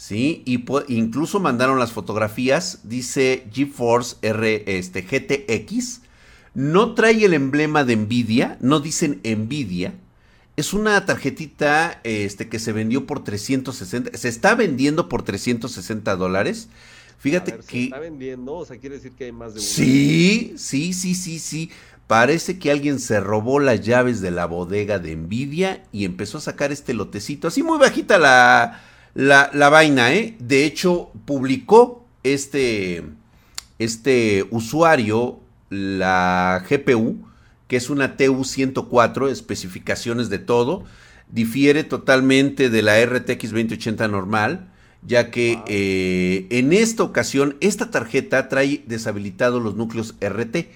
Sí, 0.00 0.42
y 0.46 0.64
incluso 0.88 1.40
mandaron 1.40 1.78
las 1.78 1.92
fotografías, 1.92 2.80
dice 2.84 3.46
GeForce 3.52 4.16
R 4.22 4.64
este, 4.66 5.02
GTX. 5.02 6.00
No 6.54 6.94
trae 6.94 7.22
el 7.22 7.34
emblema 7.34 7.84
de 7.84 7.96
Nvidia, 7.96 8.56
no 8.60 8.80
dicen 8.80 9.20
Nvidia. 9.22 9.92
Es 10.56 10.72
una 10.72 11.04
tarjetita 11.04 12.00
este, 12.02 12.48
que 12.48 12.58
se 12.58 12.72
vendió 12.72 13.06
por 13.06 13.24
360, 13.24 14.16
se 14.16 14.28
está 14.28 14.54
vendiendo 14.54 15.08
por 15.08 15.22
360 15.22 16.16
dólares. 16.16 16.68
Fíjate 17.18 17.52
que... 17.52 17.62
¿Se 17.62 17.84
está 17.84 17.98
vendiendo? 17.98 18.54
O 18.54 18.64
sea, 18.64 18.78
quiere 18.78 18.96
decir 18.96 19.12
que 19.12 19.24
hay 19.24 19.32
más 19.32 19.52
de 19.52 19.60
uno. 19.60 19.68
Sí, 19.68 20.54
sí, 20.56 20.94
sí, 20.94 21.14
sí, 21.14 21.38
sí. 21.38 21.70
Parece 22.10 22.58
que 22.58 22.72
alguien 22.72 22.98
se 22.98 23.20
robó 23.20 23.60
las 23.60 23.82
llaves 23.82 24.20
de 24.20 24.32
la 24.32 24.46
bodega 24.46 24.98
de 24.98 25.14
Nvidia 25.14 25.84
y 25.92 26.04
empezó 26.04 26.38
a 26.38 26.40
sacar 26.40 26.72
este 26.72 26.92
lotecito. 26.92 27.46
Así 27.46 27.62
muy 27.62 27.78
bajita 27.78 28.18
la, 28.18 28.80
la, 29.14 29.68
vaina, 29.68 30.12
¿eh? 30.12 30.34
De 30.40 30.64
hecho, 30.64 31.12
publicó 31.24 32.04
este, 32.24 33.04
este 33.78 34.44
usuario 34.50 35.38
la 35.68 36.66
GPU, 36.68 37.28
que 37.68 37.76
es 37.76 37.90
una 37.90 38.16
TU104, 38.16 39.30
especificaciones 39.30 40.28
de 40.30 40.40
todo. 40.40 40.82
Difiere 41.28 41.84
totalmente 41.84 42.70
de 42.70 42.82
la 42.82 43.00
RTX 43.06 43.52
2080 43.52 44.08
normal 44.08 44.66
ya 45.06 45.30
que 45.30 45.62
eh, 45.66 46.46
en 46.50 46.72
esta 46.74 47.04
ocasión 47.04 47.56
esta 47.60 47.90
tarjeta 47.90 48.48
trae 48.48 48.82
deshabilitados 48.86 49.62
los 49.62 49.76
núcleos 49.76 50.16
RT 50.20 50.66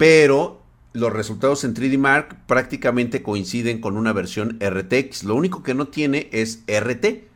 pero 0.00 0.62
los 0.94 1.12
resultados 1.12 1.62
en 1.64 1.74
3D 1.74 1.98
Mark 1.98 2.46
prácticamente 2.46 3.22
coinciden 3.22 3.82
con 3.82 3.98
una 3.98 4.14
versión 4.14 4.58
RTX. 4.58 5.24
Lo 5.24 5.34
único 5.34 5.62
que 5.62 5.74
no 5.74 5.88
tiene 5.88 6.30
es 6.32 6.64
RT. 6.66 7.28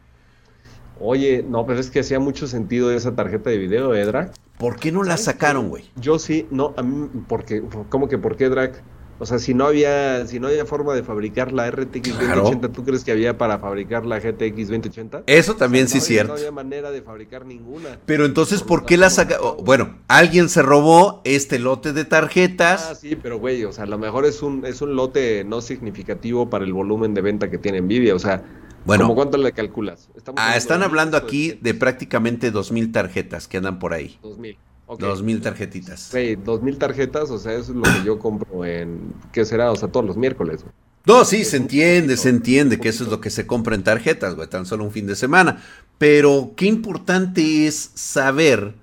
Oye, 0.98 1.44
no, 1.46 1.66
pero 1.66 1.78
es 1.78 1.90
que 1.90 2.00
hacía 2.00 2.20
mucho 2.20 2.46
sentido 2.46 2.90
esa 2.90 3.14
tarjeta 3.14 3.50
de 3.50 3.58
video, 3.58 3.94
¿eh, 3.94 4.30
¿Por 4.56 4.76
qué 4.76 4.92
no 4.92 5.02
la 5.02 5.18
sacaron, 5.18 5.68
güey? 5.68 5.84
Yo 5.96 6.18
sí, 6.18 6.46
no, 6.50 6.72
a 6.78 6.82
mí, 6.82 7.10
porque, 7.28 7.62
¿cómo 7.90 8.08
que 8.08 8.16
por 8.16 8.34
qué, 8.38 8.48
Drag? 8.48 8.82
O 9.18 9.26
sea, 9.26 9.38
si 9.38 9.54
no 9.54 9.66
había, 9.66 10.26
si 10.26 10.40
no 10.40 10.48
había 10.48 10.66
forma 10.66 10.94
de 10.94 11.02
fabricar 11.02 11.52
la 11.52 11.70
RTX 11.70 12.18
2080, 12.18 12.72
¿tú 12.72 12.84
crees 12.84 13.04
que 13.04 13.12
había 13.12 13.38
para 13.38 13.58
fabricar 13.58 14.04
la 14.04 14.18
GTX 14.18 14.68
2080? 14.68 15.22
Eso 15.26 15.54
también 15.54 15.88
sí 15.88 15.98
es 15.98 16.04
cierto. 16.04 16.32
No 16.32 16.38
había 16.38 16.50
manera 16.50 16.90
de 16.90 17.00
fabricar 17.00 17.46
ninguna. 17.46 18.00
Pero 18.06 18.24
entonces, 18.24 18.62
¿por, 18.62 18.84
qué 18.84 18.96
la 18.96 19.10
saca? 19.10 19.38
bueno, 19.62 19.98
alguien 20.08 20.48
se 20.48 20.62
robó 20.62 21.20
este 21.24 21.58
lote 21.58 21.92
de 21.92 22.04
tarjetas. 22.04 22.88
Ah, 22.90 22.94
sí, 22.94 23.16
pero 23.16 23.38
güey, 23.38 23.64
o 23.64 23.72
sea, 23.72 23.84
a 23.84 23.86
lo 23.86 23.98
mejor 23.98 24.24
es 24.24 24.42
un, 24.42 24.66
es 24.66 24.82
un 24.82 24.96
lote 24.96 25.44
no 25.44 25.60
significativo 25.60 26.50
para 26.50 26.64
el 26.64 26.72
volumen 26.72 27.14
de 27.14 27.20
venta 27.20 27.50
que 27.50 27.58
tiene 27.58 27.80
Nvidia, 27.80 28.14
o 28.14 28.18
sea, 28.18 28.42
bueno, 28.84 29.04
¿cómo 29.04 29.14
cuánto 29.14 29.38
le 29.38 29.52
calculas? 29.52 30.10
ah, 30.36 30.56
están 30.56 30.82
hablando 30.82 31.16
aquí 31.16 31.52
de, 31.52 31.72
de 31.72 31.74
prácticamente 31.74 32.50
2000 32.50 32.92
tarjetas 32.92 33.48
que 33.48 33.56
andan 33.56 33.78
por 33.78 33.94
ahí. 33.94 34.18
2000. 34.22 34.58
Dos 34.98 35.22
mil 35.22 35.40
tarjetitas. 35.40 36.00
Sí, 36.12 36.36
dos 36.36 36.62
mil 36.62 36.76
tarjetas, 36.76 37.30
o 37.30 37.38
sea, 37.38 37.52
eso 37.52 37.72
es 37.72 37.76
lo 37.76 37.82
que 37.82 38.04
yo 38.04 38.18
compro 38.18 38.64
en, 38.64 39.14
¿qué 39.32 39.44
será? 39.44 39.70
O 39.70 39.76
sea, 39.76 39.88
todos 39.88 40.04
los 40.04 40.16
miércoles. 40.16 40.64
No, 41.06 41.24
sí, 41.24 41.44
se 41.44 41.58
entiende, 41.58 42.16
se 42.16 42.30
entiende 42.30 42.80
que 42.80 42.88
eso 42.88 43.04
es 43.04 43.10
lo 43.10 43.20
que 43.20 43.30
se 43.30 43.46
compra 43.46 43.74
en 43.74 43.82
tarjetas, 43.82 44.34
güey, 44.34 44.48
tan 44.48 44.64
solo 44.64 44.84
un 44.84 44.90
fin 44.90 45.06
de 45.06 45.16
semana. 45.16 45.62
Pero 45.98 46.52
qué 46.56 46.66
importante 46.66 47.66
es 47.66 47.90
saber 47.94 48.74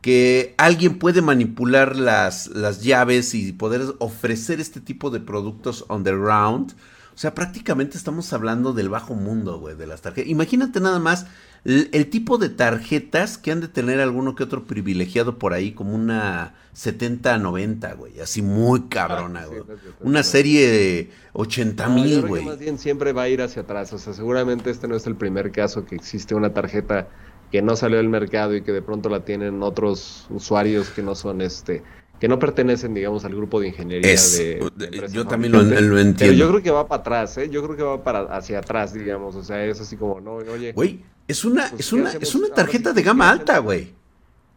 que 0.00 0.54
alguien 0.56 0.98
puede 0.98 1.20
manipular 1.20 1.96
las, 1.96 2.48
las 2.48 2.82
llaves 2.82 3.34
y 3.34 3.52
poder 3.52 3.82
ofrecer 3.98 4.60
este 4.60 4.80
tipo 4.80 5.10
de 5.10 5.20
productos 5.20 5.84
on 5.88 6.04
the 6.04 6.12
round. 6.12 6.72
O 7.14 7.18
sea, 7.18 7.34
prácticamente 7.34 7.98
estamos 7.98 8.32
hablando 8.32 8.72
del 8.72 8.88
bajo 8.88 9.14
mundo, 9.14 9.58
güey, 9.58 9.74
de 9.74 9.86
las 9.86 10.02
tarjetas. 10.02 10.30
Imagínate 10.30 10.80
nada 10.80 10.98
más 10.98 11.26
el, 11.64 12.10
tipo 12.10 12.38
de 12.38 12.48
tarjetas 12.48 13.38
que 13.38 13.50
han 13.50 13.60
de 13.60 13.68
tener 13.68 14.00
alguno 14.00 14.34
que 14.34 14.44
otro 14.44 14.64
privilegiado 14.64 15.38
por 15.38 15.52
ahí, 15.52 15.72
como 15.72 15.94
una 15.94 16.54
70-90, 16.74 17.96
güey, 17.96 18.20
así 18.20 18.42
muy 18.42 18.82
cabrona, 18.88 19.42
ah, 19.42 19.46
güey. 19.46 19.62
una 20.00 20.22
serie 20.22 20.68
de 20.68 21.10
80 21.32 21.88
mil, 21.88 22.22
güey. 22.22 22.44
más 22.44 22.58
bien 22.58 22.78
siempre 22.78 23.12
va 23.12 23.22
a 23.22 23.28
ir 23.28 23.42
hacia 23.42 23.62
atrás, 23.62 23.92
o 23.92 23.98
sea, 23.98 24.12
seguramente 24.12 24.70
este 24.70 24.86
no 24.86 24.96
es 24.96 25.06
el 25.06 25.16
primer 25.16 25.50
caso 25.50 25.84
que 25.84 25.96
existe 25.96 26.34
una 26.34 26.52
tarjeta 26.52 27.08
que 27.50 27.62
no 27.62 27.76
salió 27.76 27.98
del 27.98 28.08
mercado 28.08 28.54
y 28.54 28.62
que 28.62 28.72
de 28.72 28.82
pronto 28.82 29.08
la 29.08 29.24
tienen 29.24 29.62
otros 29.62 30.26
usuarios 30.30 30.90
que 30.90 31.02
no 31.02 31.14
son 31.14 31.40
este 31.40 31.82
que 32.20 32.28
no 32.28 32.38
pertenecen, 32.38 32.94
digamos, 32.94 33.24
al 33.24 33.34
grupo 33.34 33.60
de 33.60 33.68
ingeniería 33.68 34.10
de, 34.10 35.08
Yo 35.12 35.26
también 35.26 35.52
lo, 35.52 35.60
entiendo. 35.60 36.16
Pero 36.18 36.32
yo 36.32 36.48
creo 36.48 36.62
que 36.62 36.70
va 36.70 36.88
para 36.88 37.00
atrás, 37.00 37.36
¿eh? 37.38 37.50
Yo 37.50 37.62
creo 37.62 37.76
que 37.76 37.82
va 37.82 38.02
para 38.02 38.20
hacia 38.34 38.60
atrás, 38.60 38.94
digamos. 38.94 39.36
O 39.36 39.42
sea, 39.42 39.62
es 39.64 39.80
así 39.80 39.96
como, 39.96 40.20
no, 40.20 40.36
oye. 40.36 40.72
Güey, 40.72 41.02
es 41.28 41.44
una, 41.44 41.68
pues, 41.70 41.80
es 41.80 41.92
una, 41.92 42.12
es 42.12 42.34
una 42.34 42.48
tarjeta 42.48 42.92
de 42.92 43.02
gama 43.02 43.30
alta, 43.30 43.58
güey. 43.58 43.94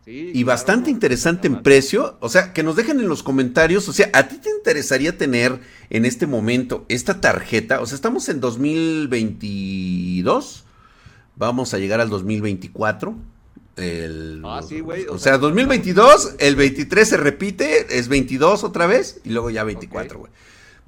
y 0.06 0.44
bastante 0.44 0.90
interesante 0.90 1.48
en 1.48 1.62
precio. 1.62 2.18
O 2.20 2.30
sea, 2.30 2.54
que 2.54 2.64
nos 2.64 2.76
dejen 2.76 3.00
en 3.00 3.08
los 3.08 3.22
comentarios. 3.24 3.88
O 3.90 3.94
sea, 3.94 4.10
¿a 4.14 4.28
ti 4.28 4.38
te 4.38 4.50
interesaría 4.50 5.18
tener 5.18 5.60
en 5.90 6.06
este 6.06 6.28
momento 6.28 6.86
esta 6.90 7.22
tarjeta? 7.22 7.82
O 7.82 7.86
sea, 7.86 7.96
estamos 7.96 8.28
en 8.30 8.40
2022. 8.40 10.66
Vamos 11.36 11.74
a 11.74 11.78
llegar 11.78 12.02
al 12.02 12.10
2024. 12.10 13.16
El, 13.78 14.42
ah, 14.46 14.62
sí, 14.68 14.82
güey. 14.82 15.08
O, 15.08 15.18
sea, 15.18 15.38
2022, 15.38 16.36
el 16.40 16.56
23 16.56 17.08
se 17.08 17.18
repite, 17.18 17.98
es 17.98 18.10
22 18.10 18.64
otra 18.64 18.88
vez 18.88 19.22
y 19.24 19.30
luego 19.30 19.50
ya 19.50 19.64
24, 19.64 20.20
güey. 20.20 20.32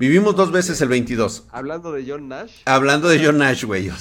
Vivimos 0.02 0.36
dos 0.36 0.52
veces 0.52 0.82
el 0.82 0.90
22. 0.90 1.46
Hablando 1.52 1.92
de 1.92 2.04
John 2.08 2.28
Nash. 2.28 2.64
Hablando 2.66 3.08
de 3.08 3.24
John 3.24 3.38
Nash, 3.38 3.66
güey. 3.66 3.92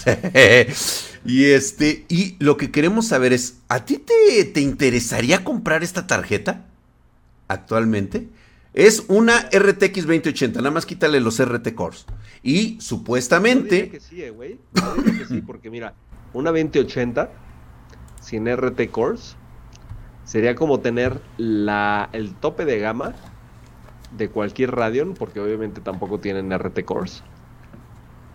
y 1.26 1.44
este, 1.44 2.06
y 2.08 2.36
lo 2.42 2.56
que 2.56 2.70
queremos 2.70 3.08
saber 3.08 3.34
es, 3.34 3.58
¿a 3.68 3.84
ti 3.84 3.98
te, 3.98 4.46
te 4.46 4.62
interesaría 4.62 5.44
comprar 5.44 5.82
esta 5.82 6.06
tarjeta 6.06 6.64
actualmente? 7.48 8.28
Es 8.72 9.04
una 9.08 9.50
RTX 9.52 10.06
2080, 10.06 10.60
nada 10.60 10.70
más 10.70 10.86
quítale 10.86 11.20
los 11.20 11.38
RT 11.38 11.74
Cores. 11.74 12.06
Y 12.42 12.80
supuestamente... 12.80 13.84
Yo 13.84 13.92
que 13.92 14.00
sí, 14.00 14.22
eh, 14.22 14.30
güey. 14.30 14.58
que 15.18 15.26
sí, 15.26 15.42
porque 15.42 15.68
mira, 15.68 15.92
una 16.32 16.50
2080 16.50 17.30
sin 18.22 18.50
RT 18.50 18.90
Cores 18.90 19.36
sería 20.24 20.54
como 20.54 20.80
tener 20.80 21.20
la, 21.36 22.08
el 22.14 22.32
tope 22.36 22.64
de 22.64 22.78
gama 22.78 23.14
de 24.16 24.28
cualquier 24.28 24.72
Radeon, 24.72 25.14
porque 25.14 25.40
obviamente 25.40 25.80
tampoco 25.80 26.18
tienen 26.18 26.56
RT 26.56 26.84
Cores. 26.84 27.22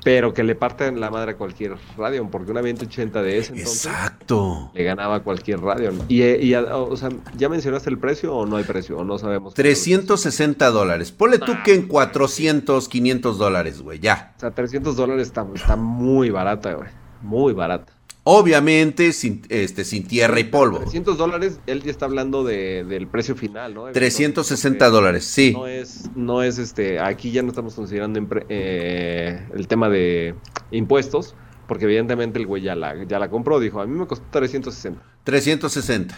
Pero 0.03 0.35
que 0.35 0.43
le 0.43 0.53
parten 0.53 0.99
la 0.99 1.09
madre 1.09 1.31
a 1.31 1.35
cualquier 1.35 1.77
Radeon, 1.97 2.29
porque 2.29 2.51
una 2.51 2.61
2080 2.61 3.23
de 3.23 3.39
ese 3.39 3.53
entonces 3.53 3.87
Exacto. 3.87 4.69
le 4.75 4.83
ganaba 4.83 5.15
a 5.15 5.19
cualquier 5.21 5.61
Radeon. 5.61 5.99
Y, 6.07 6.21
y 6.21 6.53
o 6.53 6.95
sea, 6.95 7.09
¿ya 7.35 7.49
mencionaste 7.49 7.89
el 7.89 7.97
precio 7.97 8.35
o 8.35 8.45
no 8.45 8.57
hay 8.57 8.63
precio? 8.65 8.99
¿O 8.99 9.03
no 9.03 9.17
sabemos? 9.17 9.55
360 9.55 10.69
dólares. 10.69 11.11
Ponle 11.11 11.39
tú 11.39 11.53
que 11.63 11.73
en 11.73 11.87
400, 11.87 12.87
500 12.87 13.37
dólares, 13.39 13.81
güey, 13.81 13.99
ya. 13.99 14.33
O 14.37 14.39
sea, 14.41 14.51
300 14.51 14.95
dólares 14.95 15.25
está, 15.25 15.43
está 15.55 15.75
muy 15.75 16.29
barata, 16.29 16.73
güey. 16.73 16.89
Muy 17.23 17.53
barata. 17.53 17.94
Obviamente 18.27 19.13
sin, 19.13 19.43
este, 19.49 19.85
sin 19.85 20.07
tierra 20.07 20.39
y 20.39 20.45
polvo. 20.45 20.79
300 20.79 21.15
dólares, 21.15 21.59
él 21.67 21.83
ya 21.83 21.91
está 21.91 22.05
hablando 22.05 22.43
de, 22.43 22.83
del 22.83 23.05
precio 23.05 23.35
final, 23.35 23.75
¿no? 23.75 23.91
360 23.91 24.89
dólares, 24.89 25.25
sí. 25.25 25.53
No 25.53 25.67
es, 25.67 26.09
no 26.15 26.41
es 26.41 26.57
este, 26.57 26.99
aquí 26.99 27.31
ya 27.31 27.43
no 27.43 27.49
estamos 27.49 27.75
considerando 27.75 28.19
eh, 28.49 29.47
el 29.53 29.67
tema 29.67 29.89
de 29.89 30.33
impuestos, 30.71 31.35
porque 31.67 31.85
evidentemente 31.85 32.39
el 32.39 32.47
güey 32.47 32.63
ya 32.63 32.75
la, 32.75 33.03
ya 33.03 33.19
la 33.19 33.29
compró, 33.29 33.59
dijo, 33.59 33.79
a 33.79 33.85
mí 33.85 33.95
me 33.95 34.07
costó 34.07 34.25
360. 34.31 35.03
360. 35.23 36.17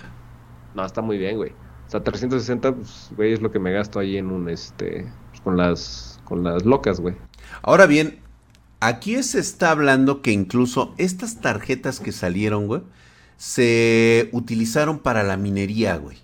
No, 0.76 0.86
está 0.86 1.02
muy 1.02 1.18
bien, 1.18 1.36
güey. 1.36 1.52
O 1.88 1.90
sea, 1.90 2.02
360, 2.02 2.74
pues, 2.74 3.12
güey, 3.18 3.34
es 3.34 3.42
lo 3.42 3.52
que 3.52 3.60
me 3.60 3.74
gasto 3.74 4.00
ahí 4.00 4.16
en 4.16 4.32
un, 4.32 4.48
este, 4.48 5.12
pues, 5.32 5.42
con 5.42 5.58
las, 5.58 6.22
con 6.24 6.42
las 6.42 6.66
locas, 6.66 7.02
güey. 7.02 7.16
Ahora 7.64 7.86
bien, 7.86 8.22
Aquí 8.80 9.22
se 9.24 9.40
está 9.40 9.72
hablando 9.72 10.22
que 10.22 10.32
incluso 10.32 10.94
estas 10.98 11.42
tarjetas 11.42 12.00
que 12.00 12.12
salieron, 12.12 12.68
güey, 12.68 12.82
se 13.38 14.30
utilizaron 14.32 15.00
para 15.00 15.24
la 15.24 15.38
minería, 15.38 15.96
güey. 15.98 16.18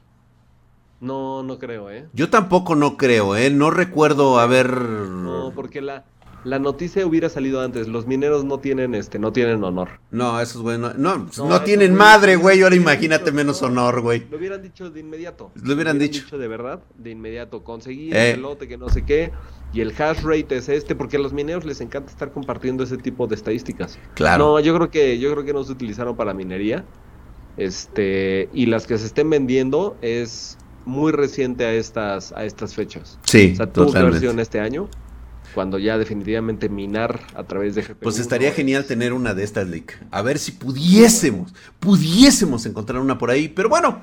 No, 0.99 1.43
no 1.43 1.59
creo, 1.59 1.89
¿eh? 1.91 2.07
Yo 2.13 2.29
tampoco 2.29 2.75
no 2.75 2.95
creo, 2.95 3.35
¿eh? 3.35 3.49
No 3.49 3.71
recuerdo 3.71 4.39
haber... 4.39 4.71
No, 4.79 5.51
porque 5.53 5.81
la, 5.81 6.05
la 6.43 6.59
noticia 6.59 7.05
hubiera 7.05 7.29
salido 7.29 7.61
antes. 7.61 7.87
Los 7.87 8.05
mineros 8.07 8.45
no 8.45 8.59
tienen, 8.59 8.95
este, 8.95 9.19
no 9.19 9.31
tienen 9.31 9.63
honor. 9.63 9.99
No, 10.11 10.39
esos 10.39 10.61
güey 10.61 10.77
no, 10.77 10.93
no, 10.93 11.27
no, 11.37 11.61
tienen 11.61 11.95
madre, 11.95 12.35
güey. 12.35 12.61
Ahora 12.61 12.75
imagínate 12.75 13.31
menos 13.31 13.61
honor, 13.61 14.01
güey. 14.01 14.25
Lo 14.29 14.37
hubieran 14.37 14.61
dicho 14.61 14.89
de 14.89 14.99
inmediato. 14.99 15.51
Lo 15.61 15.73
hubieran, 15.73 15.99
dicho. 15.99 16.37
de 16.37 16.47
verdad, 16.47 16.81
de 16.97 17.11
inmediato. 17.11 17.63
Conseguí 17.63 18.11
el 18.11 18.41
lote 18.41 18.67
que 18.67 18.77
no 18.77 18.89
sé 18.89 19.03
qué. 19.05 19.31
Y 19.73 19.81
el 19.81 19.93
hash 19.99 20.21
rate 20.21 20.57
es 20.57 20.69
este, 20.69 20.95
porque 20.95 21.17
a 21.17 21.19
los 21.19 21.33
mineros 21.33 21.65
les 21.65 21.81
encanta 21.81 22.11
estar 22.11 22.31
compartiendo 22.31 22.83
ese 22.83 22.97
tipo 22.97 23.25
de 23.25 23.35
estadísticas. 23.35 23.97
Claro. 24.13 24.45
No, 24.45 24.59
yo 24.59 24.75
creo 24.75 24.91
que, 24.91 25.17
yo 25.17 25.31
creo 25.31 25.43
que 25.43 25.53
no 25.53 25.63
se 25.63 25.71
utilizaron 25.71 26.15
para 26.15 26.33
minería. 26.33 26.85
Este, 27.57 28.49
y 28.53 28.67
las 28.67 28.87
que 28.87 28.97
se 28.97 29.07
estén 29.07 29.29
vendiendo 29.29 29.97
es 30.01 30.57
muy 30.85 31.11
reciente 31.11 31.65
a 31.65 31.73
estas, 31.73 32.31
a 32.33 32.45
estas 32.45 32.75
fechas. 32.75 33.17
Sí, 33.23 33.51
o 33.53 33.55
sea, 33.55 33.71
tuvo 33.71 33.91
versión 33.91 34.39
este 34.39 34.59
año 34.59 34.89
cuando 35.53 35.77
ya 35.77 35.97
definitivamente 35.97 36.69
minar 36.69 37.21
a 37.35 37.43
través 37.43 37.75
de 37.75 37.83
GPU. 37.83 37.95
Pues 38.01 38.19
estaría 38.19 38.51
genial 38.51 38.85
tener 38.85 39.13
una 39.13 39.33
de 39.33 39.43
estas, 39.43 39.67
Lick. 39.67 39.99
A 40.11 40.21
ver 40.21 40.39
si 40.39 40.51
pudiésemos, 40.51 41.53
pudiésemos 41.79 42.65
encontrar 42.65 43.01
una 43.01 43.17
por 43.17 43.29
ahí. 43.29 43.47
Pero 43.49 43.69
bueno, 43.69 44.01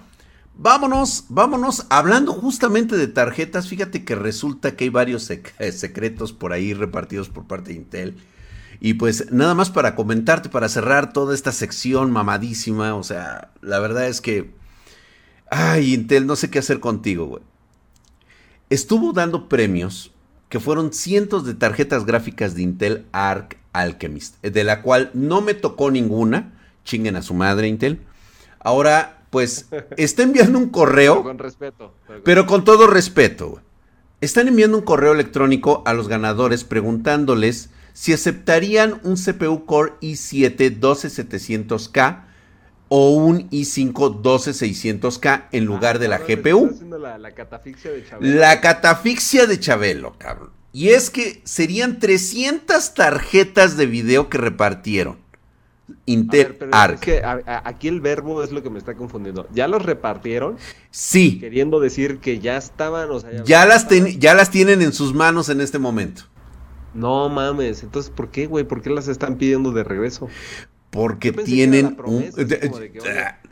vámonos, 0.61 1.25
vámonos. 1.29 1.87
Hablando 1.88 2.33
justamente 2.33 2.96
de 2.96 3.09
tarjetas, 3.09 3.66
fíjate 3.66 4.05
que 4.05 4.14
resulta 4.14 4.77
que 4.77 4.85
hay 4.85 4.90
varios 4.90 5.31
eh, 5.31 5.73
secretos 5.73 6.33
por 6.33 6.53
ahí 6.53 6.75
repartidos 6.75 7.29
por 7.31 7.46
parte 7.46 7.70
de 7.70 7.79
Intel. 7.79 8.16
Y 8.79 8.94
pues 8.94 9.33
nada 9.33 9.55
más 9.55 9.70
para 9.70 9.94
comentarte, 9.94 10.49
para 10.49 10.68
cerrar 10.68 11.12
toda 11.12 11.35
esta 11.35 11.53
sección 11.53 12.11
mamadísima. 12.11 12.94
O 12.94 13.03
sea, 13.03 13.51
la 13.62 13.79
verdad 13.81 14.07
es 14.07 14.20
que... 14.20 14.53
Ay, 15.51 15.94
Intel, 15.94 16.27
no 16.27 16.37
sé 16.37 16.51
qué 16.51 16.61
hacer 16.61 16.79
contigo, 16.79 17.27
güey. 17.27 17.42
Estuvo 18.68 19.12
dando 19.12 19.49
premios 19.49 20.12
que 20.49 20.61
fueron 20.61 20.92
cientos 20.92 21.44
de 21.44 21.55
tarjetas 21.55 22.05
gráficas 22.07 22.55
de 22.55 22.62
Intel 22.62 23.07
Arc 23.12 23.57
Alchemist, 23.73 24.42
de 24.42 24.64
la 24.64 24.83
cual 24.83 25.11
no 25.14 25.40
me 25.40 25.55
tocó 25.55 25.90
ninguna. 25.90 26.53
Chinguen 26.85 27.16
a 27.16 27.23
su 27.23 27.35
madre, 27.35 27.68
Intel. 27.68 28.01
Ahora, 28.61 29.19
pues, 29.31 29.66
está 29.97 30.23
enviando 30.23 30.59
un 30.59 30.69
correo. 30.69 31.14
Pero 31.14 31.25
con 31.25 31.38
respeto. 31.38 31.95
Pero 32.25 32.47
con, 32.47 32.64
todo 32.64 32.87
respeto. 32.87 33.61
Están 34.21 34.49
enviando 34.49 34.77
un 34.77 34.85
correo 34.85 35.12
electrónico 35.12 35.83
a 35.87 35.95
los 35.95 36.09
ganadores 36.09 36.64
preguntándoles 36.64 37.71
si 37.95 38.12
aceptarían 38.12 39.01
un 39.03 39.16
CPU 39.16 39.64
Core 39.64 39.95
i7 40.01 40.79
12700K 40.79 42.25
o 42.88 43.11
un 43.11 43.49
i5 43.51 44.21
12600K 44.21 45.47
en 45.53 45.64
lugar 45.64 45.99
de 46.01 46.09
la 46.09 46.19
GPU. 46.19 46.77
La, 46.99 47.19
la, 47.19 47.33
catafixia 47.33 47.93
de 47.93 48.05
Chabelo. 48.05 48.40
La 48.40 48.61
catafixia 48.61 49.47
de 49.47 49.61
Chabelo, 49.61 50.16
cabrón. 50.19 50.51
Y 50.73 50.90
es 50.90 51.11
que 51.11 51.40
serían 51.45 51.99
300 51.99 52.95
tarjetas 52.95 53.77
de 53.77 53.87
video 53.87 54.29
que 54.29 54.38
repartieron. 54.38 55.19
Intel 56.07 56.57
Arc. 56.72 56.94
Es 56.94 57.00
que 57.00 57.22
aquí 57.22 57.88
el 57.88 58.00
verbo 58.00 58.42
es 58.42 58.53
lo 58.53 58.62
que 58.62 58.70
me 58.70 58.79
está 58.79 58.94
confundiendo. 58.94 59.46
¿Ya 59.53 59.68
los 59.68 59.85
repartieron? 59.85 60.57
Sí. 60.90 61.38
Queriendo 61.38 61.81
decir 61.81 62.18
que 62.18 62.38
ya 62.38 62.57
estaban, 62.57 63.11
o 63.11 63.20
sea, 63.20 63.33
ya, 63.33 63.44
ya 63.44 63.66
las, 63.66 63.88
ya 64.18 64.35
las 64.35 64.50
tienen 64.50 64.83
en 64.83 64.92
sus 64.92 65.14
manos 65.14 65.48
en 65.48 65.61
este 65.61 65.79
momento. 65.79 66.22
No 66.94 67.29
mames, 67.29 67.83
entonces 67.83 68.11
¿por 68.11 68.31
qué, 68.31 68.46
güey? 68.46 68.64
¿Por 68.64 68.83
qué 68.83 68.90
las 68.90 69.07
están 69.07 69.37
pidiendo 69.37 69.70
de 69.70 69.85
regreso? 69.85 70.29
porque 70.90 71.33
tienen 71.33 71.96
un... 72.05 72.31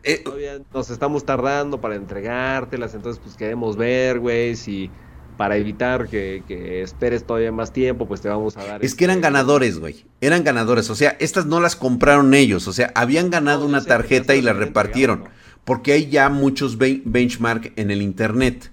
Eh, 0.05 0.25
nos 0.73 0.91
estamos 0.91 1.25
tardando 1.25 1.81
para 1.81 1.97
entregártelas, 1.97 2.95
entonces 2.95 3.21
pues 3.23 3.37
queremos 3.37 3.77
ver, 3.77 4.21
güey, 4.21 4.55
si 4.55 4.91
para 5.39 5.57
evitar 5.57 6.09
que, 6.09 6.43
esperes 6.83 7.25
todavía 7.25 7.53
más 7.53 7.73
tiempo, 7.73 8.07
pues 8.07 8.21
te 8.21 8.29
vamos 8.29 8.59
a 8.59 8.65
dar... 8.65 8.85
Es 8.85 8.95
que 8.95 9.05
eran 9.05 9.19
este 9.19 9.29
ganadores, 9.29 9.79
güey, 9.79 10.05
eran 10.21 10.45
ganadores, 10.45 10.91
o 10.91 10.95
sea, 10.95 11.17
estas 11.21 11.47
no 11.47 11.61
las 11.61 11.77
compraron 11.77 12.35
ellos, 12.35 12.69
o 12.69 12.75
sea, 12.75 12.93
habían 12.95 13.31
ganado 13.31 13.65
una 13.65 13.83
tarjeta 13.83 14.35
y 14.35 14.43
la 14.43 14.53
repartieron, 14.53 15.25
porque 15.65 15.93
hay 15.93 16.11
ya 16.11 16.29
muchos 16.29 16.77
benchmark 16.77 17.73
en 17.77 17.91
el 17.91 18.03
Internet. 18.03 18.71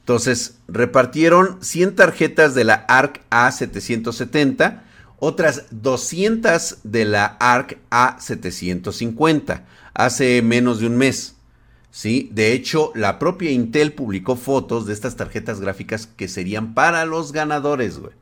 Entonces, 0.00 0.58
repartieron 0.66 1.58
100 1.62 1.94
tarjetas 1.94 2.54
de 2.54 2.64
la 2.64 2.74
ARC 2.74 3.22
A770 3.30 4.82
otras 5.24 5.66
200 5.70 6.78
de 6.82 7.04
la 7.04 7.36
ARC 7.38 7.78
A750 7.90 9.62
hace 9.94 10.42
menos 10.42 10.80
de 10.80 10.88
un 10.88 10.96
mes. 10.96 11.36
¿Sí? 11.92 12.28
De 12.32 12.52
hecho, 12.52 12.90
la 12.96 13.20
propia 13.20 13.52
Intel 13.52 13.92
publicó 13.92 14.34
fotos 14.34 14.86
de 14.86 14.94
estas 14.94 15.14
tarjetas 15.14 15.60
gráficas 15.60 16.08
que 16.08 16.26
serían 16.26 16.74
para 16.74 17.06
los 17.06 17.30
ganadores, 17.30 17.98
güey. 17.98 18.14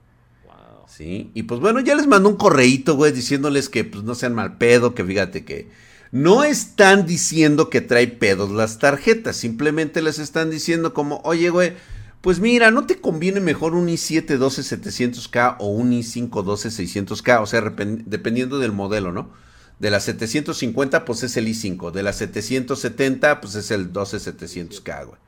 ¿Sí? 0.87 1.31
Y 1.33 1.45
pues 1.45 1.61
bueno, 1.61 1.81
ya 1.81 1.95
les 1.95 2.09
mandó 2.09 2.29
un 2.29 2.37
correíto, 2.37 2.97
güey, 2.97 3.13
diciéndoles 3.13 3.71
que 3.71 3.85
pues 3.85 4.05
no 4.05 4.15
sean 4.15 4.35
mal 4.35 4.59
pedo, 4.59 4.95
que 4.95 5.05
fíjate 5.05 5.45
que 5.45 5.71
no 6.11 6.43
están 6.43 7.07
diciendo 7.07 7.71
que 7.71 7.81
trae 7.81 8.09
pedos 8.09 8.51
las 8.51 8.81
tarjetas, 8.81 9.37
simplemente 9.37 10.03
les 10.03 10.19
están 10.19 10.51
diciendo 10.51 10.93
como, 10.93 11.21
oye, 11.25 11.49
güey, 11.49 11.75
pues 12.21 12.41
mira, 12.41 12.71
¿no 12.73 12.87
te 12.87 13.01
conviene 13.01 13.41
mejor 13.41 13.75
un 13.75 13.87
i7 13.87 14.37
12700K 14.37 15.57
o 15.61 15.69
un 15.69 15.93
i5 15.93 16.29
12600K? 16.29 17.41
O 17.41 17.47
sea, 17.47 17.61
dependiendo 17.61 18.59
del 18.59 18.73
modelo, 18.73 19.13
¿no? 19.13 19.31
De 19.81 19.91
la 19.91 19.99
750, 19.99 21.05
pues 21.05 21.23
es 21.23 21.37
el 21.37 21.49
i5. 21.49 21.91
De 21.91 22.03
la 22.03 22.13
770, 22.13 23.41
pues 23.41 23.55
es 23.55 23.71
el 23.71 23.93
12700K, 23.93 25.07
güey. 25.07 25.19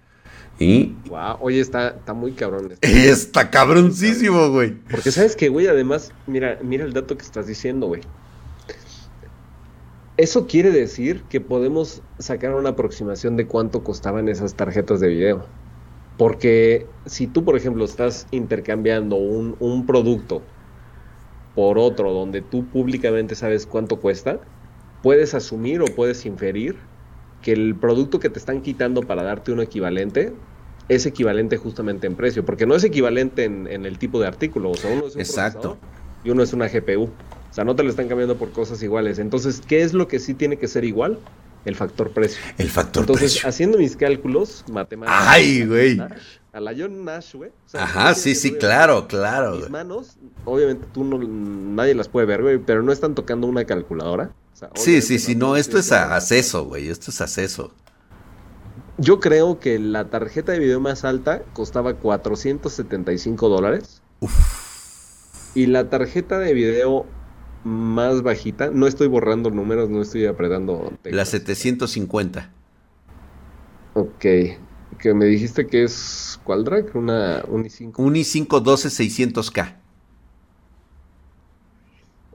¿Y? 0.58 0.94
Wow, 1.08 1.38
oye, 1.40 1.60
está, 1.60 1.88
está 1.88 2.12
muy 2.12 2.32
cabrón. 2.32 2.74
Está 2.82 3.50
cabroncísimo, 3.50 4.50
güey. 4.50 4.74
Porque 4.90 5.10
sabes 5.10 5.34
que, 5.34 5.48
güey, 5.48 5.66
además, 5.66 6.12
mira, 6.26 6.58
mira 6.62 6.84
el 6.84 6.92
dato 6.92 7.16
que 7.16 7.24
estás 7.24 7.46
diciendo, 7.46 7.86
güey. 7.86 8.02
Eso 10.18 10.46
quiere 10.46 10.70
decir 10.70 11.22
que 11.30 11.40
podemos 11.40 12.02
sacar 12.18 12.54
una 12.54 12.68
aproximación 12.70 13.36
de 13.36 13.46
cuánto 13.46 13.82
costaban 13.82 14.28
esas 14.28 14.54
tarjetas 14.54 15.00
de 15.00 15.08
video. 15.08 15.46
Porque 16.18 16.86
si 17.06 17.26
tú, 17.26 17.44
por 17.44 17.56
ejemplo, 17.56 17.84
estás 17.84 18.26
intercambiando 18.30 19.16
un, 19.16 19.86
producto 19.86 20.42
por 21.54 21.78
otro 21.78 22.12
donde 22.12 22.42
tú 22.42 22.66
públicamente 22.66 23.34
sabes 23.34 23.66
cuánto 23.66 23.96
cuesta, 24.00 24.40
puedes 25.02 25.34
asumir 25.34 25.82
o 25.82 25.86
puedes 25.86 26.24
inferir 26.26 26.76
que 27.42 27.52
el 27.52 27.74
producto 27.74 28.20
que 28.20 28.30
te 28.30 28.38
están 28.38 28.62
quitando 28.62 29.02
para 29.02 29.22
darte 29.22 29.52
un 29.52 29.60
equivalente 29.60 30.32
es 30.88 31.06
equivalente 31.06 31.56
justamente 31.56 32.06
en 32.06 32.14
precio, 32.16 32.44
porque 32.44 32.66
no 32.66 32.74
es 32.74 32.84
equivalente 32.84 33.44
en, 33.44 33.66
el 33.66 33.98
tipo 33.98 34.20
de 34.20 34.26
artículo, 34.26 34.70
o 34.70 34.74
sea, 34.74 34.92
uno 34.92 35.06
es 35.06 35.14
un 35.14 35.20
Exacto. 35.20 35.78
y 36.24 36.30
uno 36.30 36.42
es 36.42 36.52
una 36.52 36.68
GPU. 36.68 37.04
O 37.04 37.54
sea, 37.54 37.64
no 37.64 37.76
te 37.76 37.82
lo 37.82 37.90
están 37.90 38.08
cambiando 38.08 38.36
por 38.36 38.50
cosas 38.50 38.82
iguales. 38.82 39.18
Entonces, 39.18 39.60
¿qué 39.66 39.82
es 39.82 39.92
lo 39.92 40.08
que 40.08 40.18
sí 40.18 40.34
tiene 40.34 40.56
que 40.56 40.68
ser 40.68 40.84
igual? 40.84 41.18
El 41.64 41.76
factor 41.76 42.10
precio. 42.10 42.42
El 42.58 42.68
factor 42.68 43.02
Entonces, 43.02 43.44
haciendo 43.44 43.78
mis 43.78 43.96
cálculos 43.96 44.64
matemáticos. 44.70 45.24
¡Ay, 45.28 45.66
güey! 45.66 46.00
A 46.52 46.60
la 46.60 46.74
John 46.76 47.04
Nash, 47.04 47.34
güey. 47.34 47.50
Ajá, 47.72 48.14
sí, 48.14 48.34
sí, 48.34 48.52
claro, 48.52 49.08
claro. 49.08 49.56
Mis 49.56 49.70
manos, 49.70 50.18
obviamente 50.44 50.86
tú 50.92 51.02
no, 51.02 51.18
nadie 51.18 51.94
las 51.94 52.08
puede 52.08 52.26
ver, 52.26 52.42
güey, 52.42 52.58
pero 52.58 52.82
no 52.82 52.92
están 52.92 53.14
tocando 53.14 53.46
una 53.46 53.64
calculadora. 53.64 54.32
sí, 54.74 55.00
sí, 55.00 55.18
sí, 55.18 55.34
no, 55.34 55.56
esto 55.56 55.78
es 55.78 55.90
acceso, 55.92 56.66
güey, 56.66 56.88
esto 56.88 57.10
es 57.10 57.20
acceso. 57.22 57.72
Yo 58.98 59.18
creo 59.18 59.58
que 59.58 59.78
la 59.78 60.10
tarjeta 60.10 60.52
de 60.52 60.58
video 60.58 60.78
más 60.78 61.04
alta 61.04 61.42
costaba 61.54 61.94
475 61.94 63.48
dólares. 63.48 64.02
Uf. 64.20 64.32
Y 65.54 65.66
la 65.66 65.88
tarjeta 65.88 66.38
de 66.38 66.52
video 66.52 67.06
más 67.64 68.22
bajita. 68.22 68.70
No 68.70 68.86
estoy 68.86 69.08
borrando 69.08 69.50
números, 69.50 69.88
no 69.88 70.02
estoy 70.02 70.26
apretando. 70.26 70.92
La 71.04 71.24
750. 71.24 72.50
Ok. 73.94 74.24
Que 74.98 75.14
me 75.14 75.26
dijiste 75.26 75.66
que 75.66 75.84
es. 75.84 76.40
¿Cuál 76.44 76.64
drag? 76.64 76.94
Una 76.96 77.44
un 77.48 77.64
i5. 77.64 77.94
Un 77.96 78.14
i5 78.14 78.46
12600K. 78.62 79.76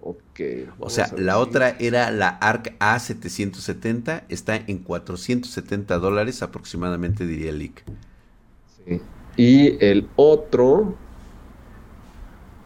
Ok. 0.02 0.40
O 0.80 0.90
sea, 0.90 1.12
la 1.18 1.38
otra 1.38 1.76
era 1.80 2.12
la 2.12 2.30
ARC 2.30 2.78
A770. 2.80 4.24
Está 4.30 4.56
en 4.56 4.80
470 4.80 5.98
dólares 6.00 6.42
aproximadamente, 6.42 7.26
diría 7.26 7.50
el 7.50 7.60
leak. 7.60 7.84
Sí. 8.86 9.02
Y 9.36 9.84
el 9.84 10.10
otro 10.16 10.96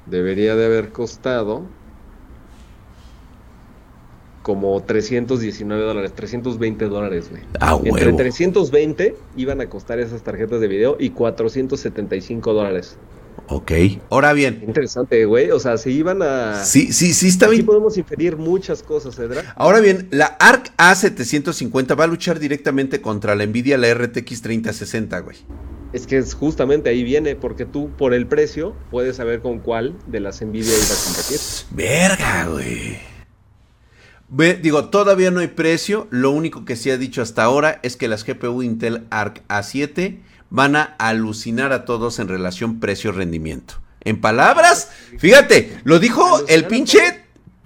debería 0.06 0.56
de 0.56 0.66
haber 0.66 0.92
costado 0.92 1.66
como 4.42 4.82
319 4.82 5.84
dólares, 5.84 6.14
320 6.16 6.86
dólares, 6.86 7.30
güey. 7.30 7.44
Ah, 7.60 7.80
Entre 7.84 8.14
320 8.14 9.16
iban 9.38 9.62
a 9.62 9.70
costar 9.70 10.00
esas 10.00 10.24
tarjetas 10.24 10.60
de 10.60 10.68
video 10.68 10.98
y 11.00 11.12
475 11.12 12.54
dólares. 12.54 12.98
Ok, 13.48 13.72
ahora 14.10 14.34
bien. 14.34 14.62
Interesante, 14.66 15.26
güey. 15.26 15.52
O 15.52 15.60
sea, 15.60 15.78
se 15.78 15.92
iban 15.92 16.22
a. 16.22 16.64
Sí, 16.64 16.92
sí, 16.94 17.14
sí, 17.14 17.28
está 17.28 17.48
bien. 17.48 17.62
Aquí 17.62 17.68
podemos 17.68 17.98
inferir 17.98 18.38
muchas 18.38 18.84
cosas, 18.84 19.18
Edra. 19.20 19.54
Ahora 19.56 19.80
bien, 19.80 20.08
la 20.12 20.26
ARC 20.26 20.76
A750 20.78 22.00
va 22.00 22.06
a 22.06 22.08
luchar 22.08 22.40
directamente 22.40 23.02
contra 23.02 23.36
la 23.36 23.46
Nvidia, 23.46 23.78
la 23.78 23.94
RTX 23.94 24.42
3060, 24.42 25.20
güey. 25.20 25.38
Es 25.94 26.08
que 26.08 26.18
es 26.18 26.34
justamente 26.34 26.90
ahí 26.90 27.04
viene, 27.04 27.36
porque 27.36 27.66
tú 27.66 27.90
por 27.98 28.14
el 28.14 28.26
precio 28.26 28.74
puedes 28.90 29.18
saber 29.18 29.42
con 29.42 29.60
cuál 29.60 29.98
de 30.08 30.22
las 30.22 30.42
Nvidia 30.42 30.74
iba 30.74 30.86
a 30.86 31.06
competir. 31.06 31.40
Verga, 31.72 32.48
güey 32.48 33.11
digo, 34.32 34.90
todavía 34.90 35.32
no 35.32 35.42
hay 35.42 35.48
precio. 35.48 36.08
Lo 36.10 36.32
único 36.32 36.64
que 36.66 36.76
se 36.76 36.92
ha 36.92 36.98
dicho 36.98 37.22
hasta 37.22 37.44
ahora 37.44 37.80
es 37.84 37.98
que 37.98 38.08
las 38.08 38.26
GPU 38.26 38.64
Intel 38.64 39.06
Arc 39.10 39.44
A7 39.50 40.20
van 40.50 40.76
a 40.76 40.84
alucinar 41.00 41.74
a 41.74 41.86
todos 41.86 42.20
en 42.20 42.28
relación 42.28 42.80
precio-rendimiento. 42.80 43.76
En 44.02 44.20
palabras, 44.20 44.90
fíjate, 45.20 45.78
lo 45.84 46.00
dijo 46.00 46.46
el 46.48 46.66
pinche. 46.66 47.00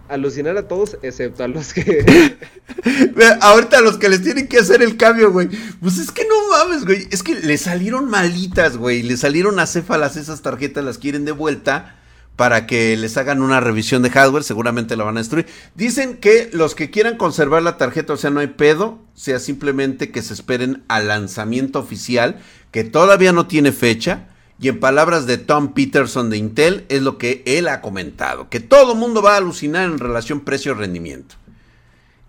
alucinar 0.09 0.57
a 0.57 0.67
todos, 0.67 0.97
excepto 1.01 1.43
a 1.43 1.47
los 1.47 1.73
que. 1.73 2.35
Ahorita 3.41 3.77
a 3.77 3.81
los 3.81 3.97
que 3.97 4.09
les 4.09 4.21
tienen 4.21 4.47
que 4.47 4.59
hacer 4.59 4.81
el 4.81 4.97
cambio, 4.97 5.31
güey. 5.31 5.49
Pues 5.79 5.97
es 5.97 6.11
que 6.11 6.25
no 6.27 6.35
mames, 6.49 6.85
güey. 6.85 7.07
Es 7.11 7.23
que 7.23 7.35
le 7.35 7.57
salieron 7.57 8.09
malitas, 8.09 8.77
güey. 8.77 9.01
Le 9.03 9.17
salieron 9.17 9.59
acéfalas 9.59 10.17
esas 10.17 10.41
tarjetas, 10.41 10.83
las 10.83 10.97
quieren 10.97 11.25
de 11.25 11.31
vuelta 11.31 11.95
para 12.35 12.67
que 12.67 12.97
les 12.97 13.15
hagan 13.17 13.41
una 13.41 13.59
revisión 13.59 14.01
de 14.01 14.09
hardware, 14.09 14.43
seguramente 14.43 14.97
la 14.97 15.05
van 15.05 15.17
a 15.17 15.21
destruir. 15.21 15.47
Dicen 15.73 16.17
que 16.17 16.49
los 16.51 16.75
que 16.75 16.89
quieran 16.89 17.17
conservar 17.17 17.63
la 17.63 17.77
tarjeta, 17.77 18.13
o 18.13 18.17
sea, 18.17 18.29
no 18.29 18.41
hay 18.41 18.47
pedo, 18.47 18.99
sea 19.13 19.39
simplemente 19.39 20.11
que 20.11 20.21
se 20.21 20.33
esperen 20.33 20.83
al 20.87 21.07
lanzamiento 21.07 21.79
oficial, 21.79 22.39
que 22.71 22.83
todavía 22.83 23.31
no 23.31 23.47
tiene 23.47 23.71
fecha. 23.71 24.27
Y 24.59 24.69
en 24.69 24.79
palabras 24.79 25.25
de 25.25 25.37
Tom 25.37 25.73
Peterson 25.73 26.29
de 26.29 26.37
Intel, 26.37 26.85
es 26.89 27.01
lo 27.01 27.17
que 27.17 27.43
él 27.45 27.67
ha 27.67 27.81
comentado, 27.81 28.49
que 28.49 28.61
todo 28.61 28.93
el 28.93 28.97
mundo 28.99 29.21
va 29.21 29.33
a 29.33 29.37
alucinar 29.37 29.85
en 29.85 29.99
relación 29.99 30.41
precio-rendimiento. 30.41 31.35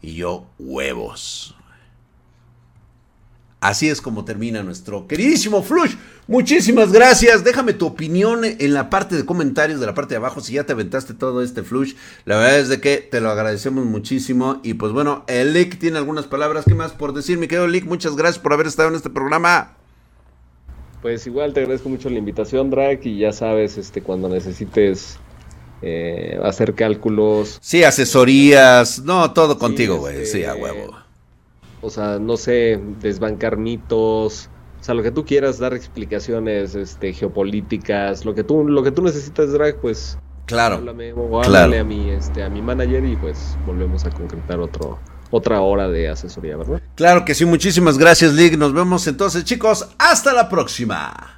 Y 0.02 0.14
yo, 0.14 0.46
huevos. 0.58 1.56
Así 3.60 3.88
es 3.88 4.00
como 4.00 4.24
termina 4.24 4.62
nuestro 4.62 5.08
queridísimo 5.08 5.62
Flush. 5.62 5.94
Muchísimas 6.28 6.92
gracias. 6.92 7.44
Déjame 7.44 7.72
tu 7.72 7.86
opinión 7.86 8.44
en 8.44 8.74
la 8.74 8.90
parte 8.90 9.14
de 9.14 9.24
comentarios 9.24 9.78
de 9.78 9.86
la 9.86 9.94
parte 9.94 10.14
de 10.14 10.18
abajo 10.18 10.40
si 10.40 10.54
ya 10.54 10.64
te 10.64 10.72
aventaste 10.72 11.14
todo 11.14 11.40
este 11.40 11.62
Flush. 11.62 11.94
La 12.24 12.36
verdad 12.36 12.58
es 12.58 12.68
de 12.68 12.80
que 12.80 12.96
te 12.96 13.20
lo 13.20 13.30
agradecemos 13.30 13.84
muchísimo. 13.84 14.58
Y 14.64 14.74
pues 14.74 14.92
bueno, 14.92 15.24
el 15.28 15.52
Lick 15.52 15.78
tiene 15.78 15.98
algunas 15.98 16.26
palabras. 16.26 16.64
¿Qué 16.66 16.74
más 16.74 16.92
por 16.92 17.12
decir, 17.12 17.38
mi 17.38 17.46
querido 17.46 17.68
Lick? 17.68 17.84
Muchas 17.84 18.16
gracias 18.16 18.40
por 18.40 18.52
haber 18.52 18.66
estado 18.66 18.88
en 18.88 18.96
este 18.96 19.08
programa. 19.08 19.76
Pues 21.00 21.24
igual 21.28 21.52
te 21.52 21.60
agradezco 21.60 21.88
mucho 21.88 22.10
la 22.10 22.18
invitación, 22.18 22.70
Drake. 22.70 23.08
Y 23.08 23.18
ya 23.18 23.32
sabes, 23.32 23.78
este, 23.78 24.02
cuando 24.02 24.28
necesites 24.28 25.18
eh, 25.82 26.40
hacer 26.42 26.74
cálculos. 26.74 27.58
Sí, 27.60 27.84
asesorías. 27.84 28.98
No, 29.04 29.32
todo 29.32 29.58
contigo, 29.58 29.98
güey. 29.98 30.26
sí, 30.26 30.42
a 30.42 30.54
este, 30.54 30.62
huevo 30.62 31.06
o 31.86 31.90
sea, 31.90 32.18
no 32.18 32.36
sé, 32.36 32.80
desbancar 33.00 33.56
mitos, 33.56 34.50
o 34.80 34.84
sea, 34.84 34.94
lo 34.94 35.02
que 35.02 35.10
tú 35.10 35.24
quieras, 35.24 35.58
dar 35.58 35.74
explicaciones 35.74 36.74
este, 36.74 37.12
geopolíticas, 37.12 38.24
lo 38.24 38.34
que 38.34 38.44
tú, 38.44 38.68
lo 38.68 38.82
que 38.82 38.92
tú 38.92 39.02
necesitas, 39.02 39.52
Drag, 39.52 39.80
pues 39.80 40.18
claro, 40.46 40.76
háblame 40.76 41.12
o 41.12 41.42
háblale 41.42 41.78
a 41.78 41.84
mi, 41.84 42.10
este, 42.10 42.42
a 42.42 42.48
mi 42.48 42.62
manager 42.62 43.04
y 43.04 43.16
pues 43.16 43.56
volvemos 43.66 44.04
a 44.04 44.10
concretar 44.10 44.60
otro, 44.60 44.98
otra 45.30 45.60
hora 45.60 45.88
de 45.88 46.08
asesoría, 46.08 46.56
¿verdad? 46.56 46.82
Claro 46.94 47.24
que 47.24 47.34
sí, 47.34 47.44
muchísimas 47.44 47.98
gracias, 47.98 48.32
Lig. 48.32 48.56
Nos 48.58 48.72
vemos 48.72 49.06
entonces, 49.06 49.44
chicos. 49.44 49.88
Hasta 49.98 50.32
la 50.32 50.48
próxima. 50.48 51.35